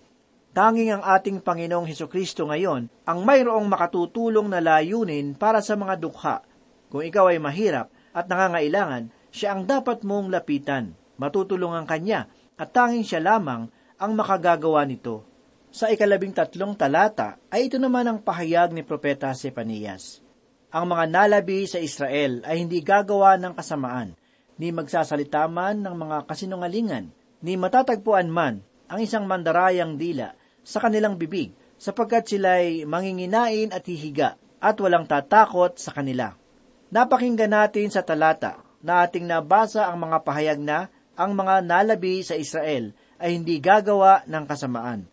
Tanging 0.49 0.97
ang 0.97 1.03
ating 1.05 1.45
Panginoong 1.45 1.85
Heso 1.85 2.09
Kristo 2.09 2.49
ngayon 2.49 2.89
ang 3.05 3.19
mayroong 3.21 3.69
makatutulong 3.69 4.49
na 4.49 4.57
layunin 4.63 5.37
para 5.37 5.61
sa 5.61 5.77
mga 5.77 5.99
dukha. 6.01 6.41
Kung 6.89 7.05
ikaw 7.05 7.29
ay 7.29 7.37
mahirap 7.37 7.93
at 8.15 8.25
nangangailangan, 8.25 9.13
siya 9.29 9.53
ang 9.53 9.69
dapat 9.69 10.01
mong 10.01 10.33
lapitan. 10.33 10.97
Matutulungan 11.21 11.85
kanya 11.85 12.31
at 12.59 12.75
tanging 12.75 13.07
siya 13.07 13.23
lamang 13.23 13.71
ang 13.95 14.11
makagagawa 14.11 14.83
nito. 14.83 15.23
Sa 15.71 15.87
ikalabing 15.87 16.35
tatlong 16.35 16.75
talata 16.75 17.39
ay 17.47 17.71
ito 17.71 17.79
naman 17.79 18.03
ang 18.03 18.19
pahayag 18.19 18.75
ni 18.75 18.83
Propeta 18.83 19.31
Sepanias. 19.31 20.19
Ang 20.69 20.91
mga 20.91 21.05
nalabi 21.07 21.63
sa 21.65 21.79
Israel 21.79 22.43
ay 22.43 22.61
hindi 22.61 22.83
gagawa 22.83 23.39
ng 23.39 23.55
kasamaan, 23.55 24.13
ni 24.59 24.75
magsasalita 24.75 25.47
man 25.47 25.79
ng 25.81 25.95
mga 25.95 26.17
kasinungalingan, 26.27 27.15
ni 27.39 27.55
matatagpuan 27.55 28.27
man 28.27 28.59
ang 28.91 28.99
isang 28.99 29.23
mandarayang 29.23 29.95
dila 29.95 30.35
sa 30.65 30.83
kanilang 30.83 31.15
bibig, 31.15 31.55
sapagkat 31.79 32.27
sila'y 32.27 32.83
manginginain 32.83 33.71
at 33.71 33.87
hihiga, 33.87 34.35
at 34.59 34.75
walang 34.83 35.07
tatakot 35.07 35.79
sa 35.79 35.95
kanila. 35.95 36.35
Napakinggan 36.91 37.55
natin 37.55 37.87
sa 37.87 38.03
talata 38.03 38.59
na 38.83 39.07
ating 39.07 39.23
nabasa 39.23 39.87
ang 39.87 40.03
mga 40.03 40.17
pahayag 40.27 40.59
na 40.59 40.91
ang 41.19 41.35
mga 41.35 41.67
nalabi 41.67 42.23
sa 42.23 42.39
Israel 42.39 42.95
ay 43.19 43.35
hindi 43.35 43.59
gagawa 43.59 44.23
ng 44.23 44.43
kasamaan. 44.47 45.03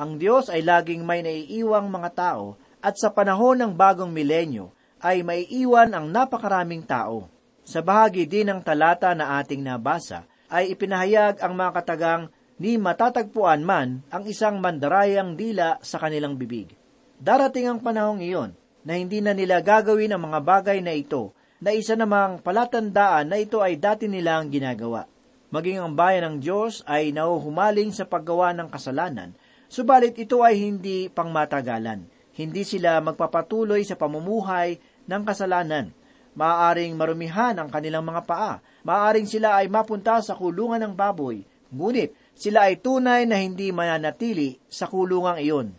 Ang 0.00 0.16
Diyos 0.16 0.48
ay 0.48 0.64
laging 0.64 1.04
may 1.04 1.20
naiiwang 1.20 1.92
mga 1.92 2.10
tao 2.16 2.56
at 2.80 2.96
sa 2.96 3.12
panahon 3.12 3.60
ng 3.60 3.76
bagong 3.76 4.08
milenyo 4.08 4.72
ay 5.04 5.20
maiiwan 5.20 5.92
ang 5.92 6.08
napakaraming 6.08 6.80
tao. 6.88 7.28
Sa 7.60 7.84
bahagi 7.84 8.24
din 8.24 8.48
ng 8.48 8.64
talata 8.64 9.12
na 9.12 9.36
ating 9.36 9.60
nabasa 9.60 10.24
ay 10.48 10.72
ipinahayag 10.72 11.44
ang 11.44 11.52
mga 11.52 11.72
katagang 11.76 12.22
ni 12.56 12.80
matatagpuan 12.80 13.60
man 13.60 14.00
ang 14.08 14.24
isang 14.24 14.64
mandarayang 14.64 15.36
dila 15.36 15.76
sa 15.84 16.00
kanilang 16.00 16.40
bibig. 16.40 16.72
Darating 17.20 17.68
ang 17.68 17.84
panahong 17.84 18.24
iyon 18.24 18.56
na 18.80 18.96
hindi 18.96 19.20
na 19.20 19.36
nila 19.36 19.60
gagawin 19.60 20.16
ang 20.16 20.24
mga 20.24 20.40
bagay 20.40 20.80
na 20.80 20.96
ito 20.96 21.36
na 21.60 21.76
isa 21.76 21.92
namang 21.92 22.40
palatandaan 22.40 23.28
na 23.28 23.36
ito 23.36 23.60
ay 23.60 23.76
dati 23.76 24.08
nilang 24.08 24.48
ginagawa. 24.48 25.04
Maging 25.50 25.82
ang 25.82 25.98
bayan 25.98 26.22
ng 26.30 26.36
Diyos 26.38 26.86
ay 26.86 27.10
nauhumaling 27.10 27.90
sa 27.90 28.06
paggawa 28.06 28.54
ng 28.54 28.70
kasalanan, 28.70 29.34
subalit 29.66 30.14
ito 30.14 30.46
ay 30.46 30.62
hindi 30.62 31.10
pangmatagalan. 31.10 32.06
Hindi 32.38 32.62
sila 32.62 33.02
magpapatuloy 33.02 33.82
sa 33.82 33.98
pamumuhay 33.98 34.78
ng 35.10 35.22
kasalanan. 35.26 35.90
Maaaring 36.38 36.94
marumihan 36.94 37.58
ang 37.58 37.66
kanilang 37.66 38.06
mga 38.06 38.22
paa. 38.30 38.62
Maaaring 38.86 39.26
sila 39.26 39.58
ay 39.58 39.66
mapunta 39.66 40.22
sa 40.22 40.38
kulungan 40.38 40.86
ng 40.86 40.94
baboy. 40.94 41.42
Ngunit 41.74 42.14
sila 42.38 42.70
ay 42.70 42.78
tunay 42.78 43.26
na 43.26 43.42
hindi 43.42 43.74
mananatili 43.74 44.62
sa 44.70 44.86
kulungang 44.86 45.42
iyon. 45.42 45.74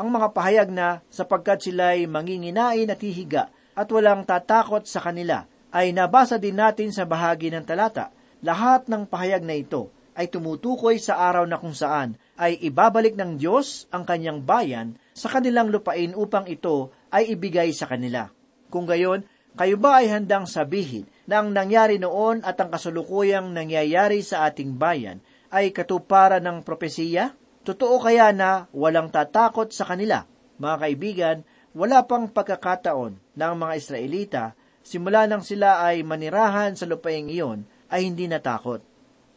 Ang 0.00 0.08
mga 0.16 0.32
pahayag 0.32 0.72
na 0.72 1.04
sapagkat 1.12 1.60
sila 1.60 1.92
ay 1.92 2.08
manginginain 2.08 2.88
at 2.88 3.04
hihiga 3.04 3.52
at 3.76 3.88
walang 3.92 4.24
tatakot 4.24 4.88
sa 4.88 5.04
kanila 5.04 5.44
ay 5.68 5.92
nabasa 5.92 6.40
din 6.40 6.56
natin 6.56 6.88
sa 6.88 7.04
bahagi 7.04 7.52
ng 7.52 7.68
talata 7.68 8.08
lahat 8.40 8.88
ng 8.88 9.08
pahayag 9.08 9.44
na 9.44 9.56
ito 9.56 9.92
ay 10.16 10.28
tumutukoy 10.28 11.00
sa 11.00 11.16
araw 11.16 11.48
na 11.48 11.56
kung 11.56 11.72
saan 11.72 12.18
ay 12.36 12.60
ibabalik 12.60 13.16
ng 13.16 13.40
Diyos 13.40 13.88
ang 13.88 14.04
kanyang 14.04 14.44
bayan 14.44 14.96
sa 15.16 15.32
kanilang 15.32 15.72
lupain 15.72 16.12
upang 16.12 16.44
ito 16.48 16.92
ay 17.12 17.32
ibigay 17.36 17.72
sa 17.72 17.88
kanila. 17.88 18.28
Kung 18.68 18.84
gayon, 18.84 19.24
kayo 19.56 19.76
ba 19.76 20.02
ay 20.02 20.12
handang 20.12 20.46
sabihin 20.46 21.08
na 21.26 21.42
ang 21.42 21.50
nangyari 21.50 21.98
noon 21.98 22.44
at 22.46 22.58
ang 22.60 22.70
kasulukuyang 22.70 23.50
nangyayari 23.50 24.22
sa 24.22 24.46
ating 24.48 24.78
bayan 24.78 25.24
ay 25.50 25.74
katuparan 25.74 26.42
ng 26.44 26.62
propesiya? 26.62 27.34
Totoo 27.60 28.00
kaya 28.00 28.32
na 28.32 28.70
walang 28.72 29.12
tatakot 29.12 29.68
sa 29.74 29.84
kanila? 29.84 30.24
Mga 30.56 30.76
kaibigan, 30.80 31.36
wala 31.76 32.02
pang 32.06 32.26
pagkakataon 32.26 33.14
ng 33.36 33.54
mga 33.56 33.74
Israelita 33.78 34.44
simula 34.80 35.28
nang 35.28 35.44
sila 35.44 35.84
ay 35.86 36.02
manirahan 36.02 36.74
sa 36.74 36.88
lupaing 36.88 37.30
iyon 37.30 37.62
ay 37.90 38.06
hindi 38.06 38.30
natakot. 38.30 38.80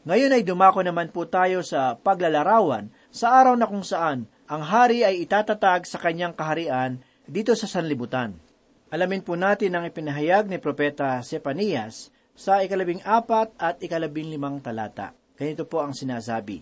Ngayon 0.03 0.35
ay 0.35 0.43
dumako 0.45 0.85
naman 0.85 1.09
po 1.09 1.25
tayo 1.25 1.65
sa 1.65 1.97
paglalarawan 1.97 2.91
sa 3.09 3.39
araw 3.39 3.57
na 3.57 3.65
kung 3.65 3.81
saan 3.81 4.29
ang 4.45 4.61
hari 4.61 5.01
ay 5.01 5.23
itatatag 5.23 5.87
sa 5.87 5.97
kanyang 5.97 6.35
kaharian 6.35 7.01
dito 7.25 7.55
sa 7.57 7.65
sanlibutan. 7.65 8.35
Alamin 8.93 9.25
po 9.25 9.33
natin 9.33 9.73
ang 9.73 9.89
ipinahayag 9.89 10.45
ni 10.51 10.61
Propeta 10.61 11.17
Sepanias 11.25 12.13
sa 12.37 12.61
ikalabing 12.61 13.01
apat 13.01 13.55
at 13.57 13.81
ikalabing 13.81 14.29
limang 14.29 14.61
talata. 14.61 15.15
Ganito 15.33 15.65
po 15.65 15.81
ang 15.81 15.97
sinasabi. 15.97 16.61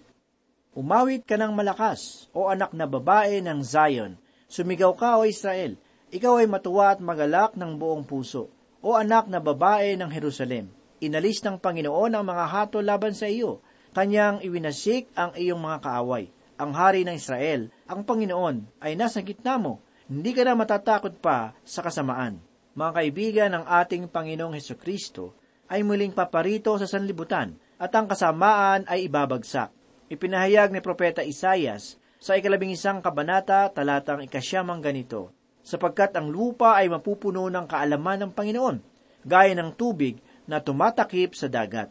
Umawit 0.71 1.27
ka 1.27 1.36
ng 1.36 1.51
malakas, 1.51 2.31
o 2.31 2.48
anak 2.48 2.71
na 2.71 2.88
babae 2.88 3.43
ng 3.43 3.60
Zion. 3.60 4.15
Sumigaw 4.48 4.95
ka, 4.95 5.19
o 5.19 5.27
Israel. 5.27 5.75
Ikaw 6.07 6.39
ay 6.39 6.48
matuwa 6.48 6.95
at 6.95 7.03
magalak 7.03 7.60
ng 7.60 7.75
buong 7.75 8.07
puso, 8.07 8.48
o 8.79 8.95
anak 8.95 9.27
na 9.27 9.43
babae 9.43 10.00
ng 10.00 10.07
Jerusalem 10.07 10.71
Inalis 11.01 11.41
ng 11.41 11.58
Panginoon 11.58 12.13
ang 12.13 12.22
mga 12.22 12.46
hatol 12.46 12.86
laban 12.86 13.17
sa 13.17 13.25
iyo. 13.25 13.65
Kanyang 13.98 14.46
iwinasik 14.46 15.10
ang 15.17 15.34
iyong 15.34 15.58
mga 15.58 15.81
kaaway. 15.81 16.29
Ang 16.62 16.77
hari 16.77 17.01
ng 17.01 17.17
Israel, 17.17 17.74
ang 17.89 18.05
Panginoon, 18.05 18.77
ay 18.86 18.93
nasa 18.93 19.25
gitna 19.25 19.58
mo. 19.58 19.81
Hindi 20.05 20.29
ka 20.38 20.46
na 20.46 20.53
matatakot 20.53 21.17
pa 21.17 21.58
sa 21.65 21.81
kasamaan. 21.81 22.38
Mga 22.77 22.91
kaibigan 22.93 23.50
ng 23.58 23.65
ating 23.65 24.13
Panginoong 24.13 24.53
Heso 24.53 24.77
Kristo 24.77 25.34
ay 25.74 25.81
muling 25.81 26.13
paparito 26.13 26.77
sa 26.77 26.86
sanlibutan 26.86 27.58
at 27.81 27.89
ang 27.98 28.05
kasamaan 28.05 28.85
ay 28.85 29.09
ibabagsak. 29.09 29.74
Ipinahayag 30.05 30.70
ni 30.70 30.85
Propeta 30.85 31.25
Isayas 31.25 31.98
sa 32.22 32.37
ikalabing 32.37 32.77
isang 32.77 33.01
kabanata 33.01 33.74
talatang 33.74 34.22
ikasyamang 34.22 34.85
ganito, 34.85 35.33
sapagkat 35.66 36.14
ang 36.14 36.29
lupa 36.29 36.77
ay 36.77 36.94
mapupuno 36.94 37.50
ng 37.50 37.66
kaalaman 37.66 38.29
ng 38.29 38.31
Panginoon, 38.37 38.77
gaya 39.25 39.57
ng 39.57 39.74
tubig 39.74 40.22
na 40.50 40.62
tumatakip 40.62 41.34
sa 41.38 41.50
dagat. 41.50 41.90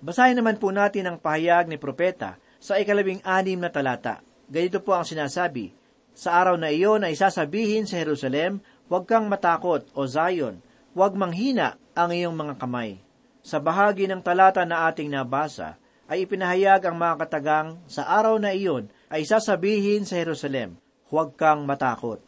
Basahin 0.00 0.40
naman 0.40 0.56
po 0.56 0.72
natin 0.72 1.04
ang 1.08 1.16
pahayag 1.20 1.68
ni 1.68 1.76
propeta 1.76 2.40
sa 2.60 2.80
ikalabing 2.80 3.20
anim 3.24 3.60
na 3.60 3.68
talata. 3.68 4.24
Ganito 4.48 4.80
po 4.80 4.96
ang 4.96 5.04
sinasabi, 5.04 5.72
Sa 6.16 6.36
araw 6.36 6.56
na 6.56 6.72
iyon 6.72 7.06
ay 7.06 7.16
sasabihin 7.16 7.84
sa 7.84 8.00
Jerusalem, 8.00 8.60
Huwag 8.90 9.06
kang 9.06 9.30
matakot, 9.30 9.86
o 9.94 10.02
Zion, 10.10 10.58
huwag 10.98 11.14
manghina 11.14 11.78
ang 11.94 12.10
iyong 12.10 12.34
mga 12.34 12.58
kamay. 12.58 12.98
Sa 13.38 13.62
bahagi 13.62 14.10
ng 14.10 14.18
talata 14.18 14.66
na 14.66 14.90
ating 14.90 15.06
nabasa, 15.06 15.78
ay 16.10 16.26
ipinahayag 16.26 16.90
ang 16.90 16.98
mga 16.98 17.14
katagang 17.22 17.78
sa 17.86 18.02
araw 18.10 18.34
na 18.42 18.50
iyon 18.50 18.90
ay 19.06 19.22
sasabihin 19.22 20.02
sa 20.02 20.18
Jerusalem, 20.18 20.74
huwag 21.06 21.38
kang 21.38 21.62
matakot. 21.62 22.18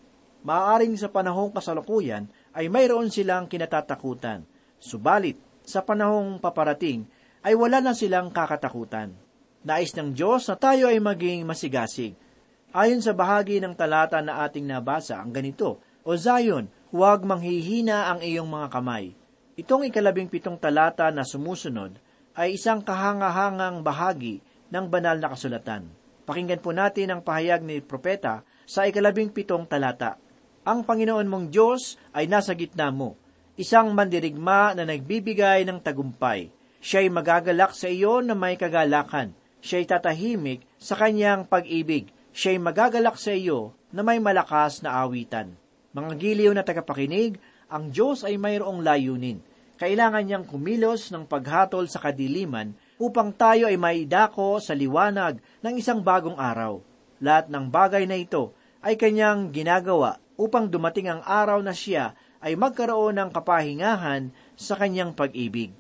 Maaaring 0.47 0.95
sa 0.95 1.11
panahong 1.11 1.51
kasalukuyan 1.51 2.31
ay 2.55 2.71
mayroon 2.71 3.11
silang 3.11 3.51
kinatatakutan. 3.51 4.47
Subalit, 4.79 5.39
sa 5.73 5.81
panahong 5.81 6.37
paparating, 6.37 7.09
ay 7.41 7.57
wala 7.57 7.81
na 7.81 7.97
silang 7.97 8.29
kakatakutan. 8.29 9.17
Nais 9.65 9.97
ng 9.97 10.13
Diyos 10.13 10.45
na 10.53 10.61
tayo 10.61 10.93
ay 10.93 11.01
maging 11.01 11.49
masigasig. 11.49 12.13
Ayon 12.77 13.01
sa 13.01 13.17
bahagi 13.17 13.57
ng 13.57 13.73
talata 13.73 14.21
na 14.21 14.45
ating 14.45 14.69
nabasa, 14.69 15.17
ang 15.17 15.33
ganito, 15.33 15.81
O 16.05 16.13
Zion, 16.13 16.69
huwag 16.93 17.25
manghihina 17.25 18.13
ang 18.13 18.21
iyong 18.21 18.49
mga 18.49 18.69
kamay. 18.69 19.17
Itong 19.57 19.89
ikalabing 19.89 20.29
pitong 20.29 20.61
talata 20.61 21.09
na 21.09 21.25
sumusunod 21.25 21.97
ay 22.37 22.57
isang 22.57 22.85
kahangahangang 22.85 23.85
bahagi 23.85 24.45
ng 24.73 24.89
banal 24.89 25.17
na 25.21 25.31
kasulatan. 25.33 25.89
Pakinggan 26.25 26.61
po 26.65 26.73
natin 26.73 27.13
ang 27.13 27.21
pahayag 27.21 27.61
ni 27.63 27.79
propeta 27.85 28.43
sa 28.65 28.89
ikalabing 28.89 29.31
pitong 29.31 29.69
talata. 29.69 30.17
Ang 30.65 30.87
Panginoon 30.87 31.29
mong 31.29 31.47
Diyos 31.53 32.01
ay 32.17 32.27
nasa 32.27 32.57
gitna 32.57 32.89
mo 32.91 33.22
isang 33.57 33.93
mandirigma 33.93 34.73
na 34.73 34.89
nagbibigay 34.89 35.69
ng 35.69 35.79
tagumpay. 35.85 36.49
Siya'y 36.83 37.13
magagalak 37.13 37.77
sa 37.77 37.87
iyo 37.87 38.25
na 38.25 38.35
may 38.35 38.59
kagalakan. 38.59 39.37
Siya'y 39.63 39.87
tatahimik 39.87 40.65
sa 40.81 40.99
kanyang 40.99 41.47
pag-ibig. 41.47 42.11
Siya'y 42.33 42.59
magagalak 42.59 43.21
sa 43.21 43.31
iyo 43.37 43.77
na 43.93 44.01
may 44.01 44.19
malakas 44.19 44.81
na 44.81 45.05
awitan. 45.05 45.55
Mga 45.93 46.13
giliw 46.17 46.53
na 46.57 46.65
tagapakinig, 46.65 47.37
ang 47.69 47.93
Diyos 47.93 48.25
ay 48.25 48.41
mayroong 48.41 48.81
layunin. 48.81 49.45
Kailangan 49.77 50.25
niyang 50.25 50.47
kumilos 50.49 51.13
ng 51.13 51.29
paghatol 51.29 51.89
sa 51.89 52.01
kadiliman 52.01 52.73
upang 52.97 53.35
tayo 53.35 53.69
ay 53.69 53.77
maidako 53.77 54.63
sa 54.63 54.73
liwanag 54.73 55.43
ng 55.61 55.75
isang 55.77 56.01
bagong 56.01 56.39
araw. 56.39 56.81
Lahat 57.23 57.51
ng 57.53 57.69
bagay 57.69 58.09
na 58.09 58.17
ito 58.17 58.57
ay 58.83 58.99
kanyang 58.99 59.51
ginagawa 59.55 60.19
upang 60.39 60.67
dumating 60.67 61.11
ang 61.13 61.23
araw 61.23 61.61
na 61.61 61.71
siya 61.71 62.17
ay 62.43 62.59
magkaroon 62.59 63.17
ng 63.17 63.31
kapahingahan 63.31 64.35
sa 64.59 64.75
kanyang 64.75 65.15
pag-ibig. 65.15 65.73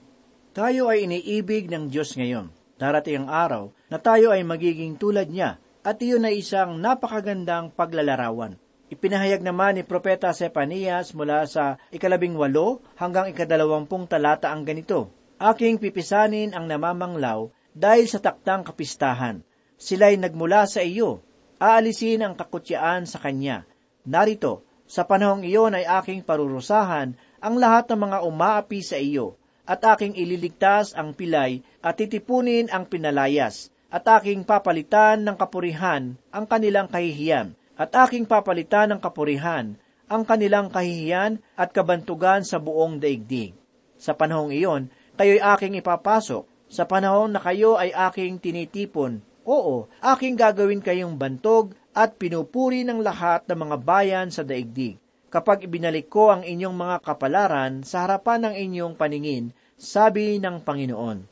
Tayo 0.54 0.88
ay 0.88 1.04
iniibig 1.04 1.66
ng 1.68 1.90
Diyos 1.90 2.14
ngayon. 2.14 2.54
Darating 2.78 3.26
ang 3.26 3.28
araw 3.28 3.64
na 3.90 3.98
tayo 3.98 4.30
ay 4.30 4.46
magiging 4.46 4.96
tulad 4.96 5.28
niya 5.28 5.58
at 5.82 5.98
iyon 5.98 6.24
ay 6.24 6.40
isang 6.40 6.78
napakagandang 6.78 7.74
paglalarawan. 7.74 8.56
Ipinahayag 8.92 9.42
naman 9.42 9.80
ni 9.80 9.82
Propeta 9.82 10.30
Sepanias 10.30 11.16
mula 11.16 11.48
sa 11.48 11.80
ikalabing 11.90 12.36
walo 12.36 12.84
hanggang 13.00 13.32
ikadalawampung 13.32 14.04
talata 14.04 14.52
ang 14.52 14.68
ganito, 14.68 15.10
Aking 15.42 15.82
pipisanin 15.82 16.54
ang 16.54 16.70
namamanglaw 16.70 17.50
dahil 17.74 18.06
sa 18.06 18.22
taktang 18.22 18.62
kapistahan. 18.62 19.42
Sila'y 19.74 20.14
nagmula 20.14 20.70
sa 20.70 20.86
iyo. 20.86 21.18
Aalisin 21.58 22.22
ang 22.22 22.38
kakutyaan 22.38 23.10
sa 23.10 23.18
kanya. 23.18 23.66
Narito, 24.06 24.62
sa 24.86 25.06
panahong 25.08 25.46
iyon 25.46 25.76
ay 25.78 25.86
aking 26.02 26.22
parurusahan 26.22 27.14
ang 27.42 27.54
lahat 27.58 27.90
ng 27.90 28.00
mga 28.00 28.18
umaapi 28.26 28.80
sa 28.84 28.98
iyo, 28.98 29.38
at 29.62 29.82
aking 29.82 30.18
ililigtas 30.18 30.92
ang 30.94 31.14
pilay 31.14 31.62
at 31.80 31.98
titipunin 31.98 32.70
ang 32.70 32.86
pinalayas, 32.86 33.70
at 33.92 34.06
aking 34.20 34.42
papalitan 34.42 35.22
ng 35.22 35.36
kapurihan 35.38 36.16
ang 36.32 36.44
kanilang 36.46 36.88
kahihiyan, 36.88 37.54
at 37.78 37.90
aking 37.94 38.28
papalitan 38.28 38.92
ng 38.94 39.00
kapurihan 39.00 39.74
ang 40.12 40.28
kanilang 40.28 40.68
kahihiyan 40.68 41.40
at 41.56 41.72
kabantugan 41.72 42.44
sa 42.44 42.60
buong 42.60 43.00
daigdig. 43.00 43.56
Sa 43.96 44.12
panahong 44.12 44.52
iyon, 44.52 44.92
kayo'y 45.16 45.40
aking 45.40 45.80
ipapasok, 45.80 46.44
sa 46.68 46.84
panahon 46.84 47.32
na 47.32 47.40
kayo 47.40 47.80
ay 47.80 47.92
aking 47.92 48.36
tinitipon, 48.36 49.24
oo, 49.44 49.88
aking 50.04 50.36
gagawin 50.36 50.84
kayong 50.84 51.16
bantog 51.16 51.72
at 51.92 52.16
pinupuri 52.16 52.84
ng 52.88 53.04
lahat 53.04 53.44
ng 53.48 53.58
mga 53.68 53.76
bayan 53.84 54.28
sa 54.32 54.40
daigdig. 54.40 54.96
Kapag 55.32 55.64
ibinalik 55.64 56.12
ko 56.12 56.28
ang 56.28 56.44
inyong 56.44 56.76
mga 56.76 56.96
kapalaran 57.04 57.84
sa 57.84 58.04
harapan 58.04 58.48
ng 58.48 58.54
inyong 58.68 58.94
paningin, 59.00 59.56
sabi 59.80 60.36
ng 60.36 60.60
Panginoon. 60.60 61.24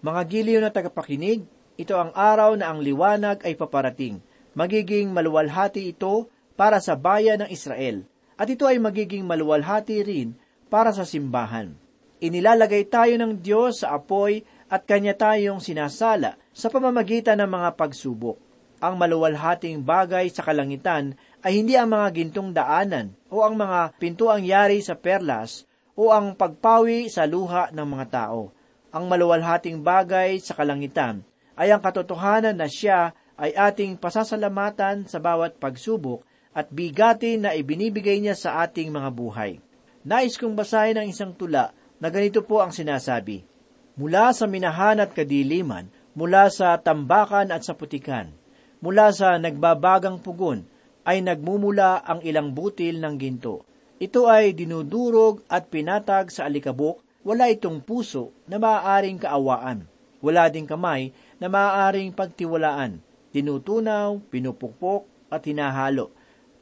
Mga 0.00 0.20
giliw 0.26 0.58
na 0.64 0.72
tagapakinig, 0.72 1.44
ito 1.76 1.94
ang 1.94 2.10
araw 2.16 2.56
na 2.56 2.72
ang 2.72 2.80
liwanag 2.80 3.44
ay 3.44 3.54
paparating. 3.54 4.18
Magiging 4.52 5.12
maluwalhati 5.14 5.88
ito 5.88 6.28
para 6.58 6.82
sa 6.82 6.98
bayan 6.98 7.44
ng 7.44 7.50
Israel, 7.54 8.04
at 8.34 8.50
ito 8.50 8.66
ay 8.66 8.82
magiging 8.82 9.22
maluwalhati 9.22 10.02
rin 10.02 10.34
para 10.66 10.90
sa 10.90 11.06
simbahan. 11.06 11.78
Inilalagay 12.18 12.90
tayo 12.90 13.14
ng 13.14 13.38
Diyos 13.38 13.86
sa 13.86 13.94
apoy 13.94 14.42
at 14.66 14.82
kanya 14.82 15.14
tayong 15.14 15.62
sinasala 15.62 16.34
sa 16.50 16.66
pamamagitan 16.66 17.38
ng 17.38 17.50
mga 17.50 17.70
pagsubok. 17.78 18.41
Ang 18.82 18.98
maluwalhating 18.98 19.86
bagay 19.86 20.26
sa 20.34 20.42
kalangitan 20.42 21.14
ay 21.46 21.62
hindi 21.62 21.78
ang 21.78 21.94
mga 21.94 22.18
gintong 22.18 22.50
daanan 22.50 23.14
o 23.30 23.46
ang 23.46 23.54
mga 23.54 23.94
pintuang 24.02 24.42
yari 24.42 24.82
sa 24.82 24.98
perlas 24.98 25.70
o 25.94 26.10
ang 26.10 26.34
pagpawi 26.34 27.06
sa 27.06 27.22
luha 27.22 27.70
ng 27.70 27.86
mga 27.86 28.06
tao. 28.10 28.50
Ang 28.90 29.06
maluwalhating 29.06 29.86
bagay 29.86 30.42
sa 30.42 30.58
kalangitan 30.58 31.22
ay 31.54 31.70
ang 31.70 31.78
katotohanan 31.78 32.58
na 32.58 32.66
siya 32.66 33.14
ay 33.38 33.54
ating 33.54 34.02
pasasalamatan 34.02 35.06
sa 35.06 35.22
bawat 35.22 35.62
pagsubok 35.62 36.26
at 36.50 36.66
bigatin 36.74 37.46
na 37.46 37.54
ibinibigay 37.54 38.18
niya 38.18 38.34
sa 38.34 38.66
ating 38.66 38.90
mga 38.90 39.14
buhay. 39.14 39.62
Nais 40.02 40.34
kong 40.34 40.58
basahin 40.58 40.98
ang 40.98 41.06
isang 41.06 41.30
tula 41.30 41.70
na 42.02 42.10
ganito 42.10 42.42
po 42.42 42.58
ang 42.58 42.74
sinasabi. 42.74 43.46
Mula 43.94 44.34
sa 44.34 44.50
minahan 44.50 44.98
at 44.98 45.14
kadiliman, 45.14 45.86
mula 46.18 46.50
sa 46.50 46.74
tambakan 46.82 47.54
at 47.54 47.62
sa 47.62 47.78
putikan, 47.78 48.41
mula 48.82 49.14
sa 49.14 49.38
nagbabagang 49.38 50.20
pugon, 50.20 50.66
ay 51.06 51.22
nagmumula 51.22 52.02
ang 52.02 52.20
ilang 52.26 52.50
butil 52.50 52.98
ng 52.98 53.14
ginto. 53.16 53.62
Ito 54.02 54.26
ay 54.26 54.52
dinudurog 54.52 55.46
at 55.46 55.70
pinatag 55.70 56.34
sa 56.34 56.50
alikabok, 56.50 57.00
wala 57.22 57.46
itong 57.48 57.80
puso 57.86 58.34
na 58.50 58.58
maaaring 58.58 59.22
kaawaan. 59.22 59.86
Wala 60.18 60.50
ding 60.50 60.66
kamay 60.66 61.14
na 61.38 61.46
maaaring 61.46 62.10
pagtiwalaan. 62.14 62.98
Tinutunaw, 63.30 64.18
pinupukpok 64.30 65.30
at 65.30 65.46
hinahalo 65.46 66.12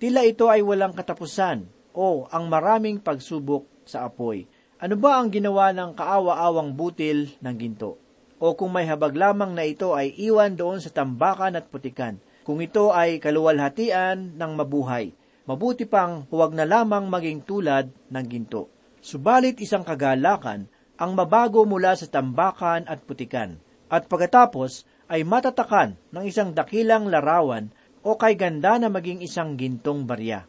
Tila 0.01 0.25
ito 0.25 0.49
ay 0.49 0.65
walang 0.65 0.97
katapusan 0.97 1.69
o 1.93 2.25
ang 2.33 2.49
maraming 2.49 2.97
pagsubok 2.97 3.69
sa 3.85 4.09
apoy. 4.09 4.49
Ano 4.81 4.97
ba 4.97 5.21
ang 5.21 5.29
ginawa 5.29 5.77
ng 5.77 5.93
kaawa-awang 5.93 6.73
butil 6.73 7.29
ng 7.37 7.55
ginto? 7.61 8.01
O 8.41 8.57
kung 8.57 8.73
may 8.73 8.89
habag 8.89 9.13
lamang 9.13 9.53
na 9.53 9.69
ito 9.69 9.93
ay 9.93 10.17
iwan 10.17 10.57
doon 10.57 10.81
sa 10.81 10.89
tambakan 10.89 11.61
at 11.61 11.69
putikan. 11.69 12.17
Kung 12.41 12.65
ito 12.65 12.89
ay 12.89 13.21
kaluwalhatian 13.21 14.41
ng 14.41 14.53
mabuhay, 14.57 15.13
mabuti 15.45 15.85
pang 15.85 16.25
huwag 16.33 16.57
na 16.57 16.65
lamang 16.65 17.05
maging 17.13 17.45
tulad 17.45 17.93
ng 18.09 18.25
ginto. 18.25 18.73
Subalit 19.05 19.61
isang 19.61 19.85
kagalakan 19.85 20.73
ang 20.97 21.13
mabago 21.13 21.69
mula 21.69 21.93
sa 21.97 22.09
tambakan 22.09 22.89
at 22.89 23.05
putikan, 23.05 23.61
at 23.93 24.09
pagkatapos 24.09 24.89
ay 25.13 25.21
matatakan 25.21 26.01
ng 26.09 26.25
isang 26.25 26.57
dakilang 26.57 27.13
larawan 27.13 27.69
o 28.01 28.17
kay 28.17 28.41
ganda 28.41 28.81
na 28.81 28.89
maging 28.89 29.21
isang 29.21 29.57
gintong 29.61 30.09
barya. 30.09 30.49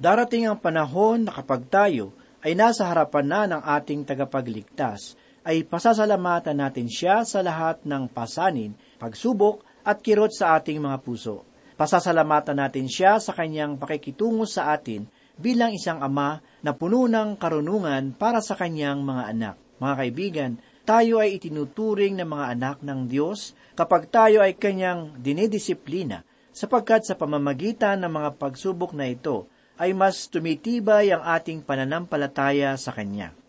Darating 0.00 0.48
ang 0.48 0.58
panahon 0.60 1.28
na 1.28 1.32
kapag 1.36 1.68
tayo 1.68 2.16
ay 2.40 2.56
nasa 2.56 2.88
harapan 2.88 3.26
na 3.28 3.40
ng 3.46 3.62
ating 3.62 4.08
tagapagligtas, 4.08 5.14
ay 5.42 5.66
pasasalamatan 5.66 6.58
natin 6.58 6.86
siya 6.86 7.26
sa 7.26 7.42
lahat 7.42 7.82
ng 7.82 8.06
pasanin, 8.10 8.74
pagsubok 8.98 9.62
at 9.82 9.98
kirot 9.98 10.30
sa 10.30 10.58
ating 10.58 10.78
mga 10.78 11.02
puso. 11.02 11.42
Pasasalamatan 11.74 12.62
natin 12.62 12.86
siya 12.86 13.18
sa 13.18 13.34
kanyang 13.34 13.74
pakikitungo 13.74 14.46
sa 14.46 14.70
atin 14.70 15.02
bilang 15.34 15.74
isang 15.74 15.98
ama 15.98 16.38
na 16.62 16.70
puno 16.70 17.10
ng 17.10 17.34
karunungan 17.34 18.14
para 18.14 18.38
sa 18.38 18.54
kanyang 18.54 19.02
mga 19.02 19.22
anak. 19.34 19.56
Mga 19.82 19.94
kaibigan, 19.98 20.52
tayo 20.86 21.18
ay 21.18 21.42
itinuturing 21.42 22.14
na 22.14 22.26
mga 22.26 22.54
anak 22.54 22.76
ng 22.86 23.10
Diyos 23.10 23.58
kapag 23.74 24.06
tayo 24.14 24.38
ay 24.42 24.54
kanyang 24.54 25.18
dinidisiplina 25.18 26.22
sapagkat 26.54 27.02
sa 27.08 27.18
pamamagitan 27.18 27.98
ng 28.04 28.12
mga 28.12 28.30
pagsubok 28.38 28.94
na 28.94 29.10
ito 29.10 29.48
ay 29.80 29.96
mas 29.96 30.28
tumitibay 30.30 31.10
ang 31.10 31.24
ating 31.24 31.64
pananampalataya 31.64 32.76
sa 32.78 32.94
Kanya. 32.94 33.41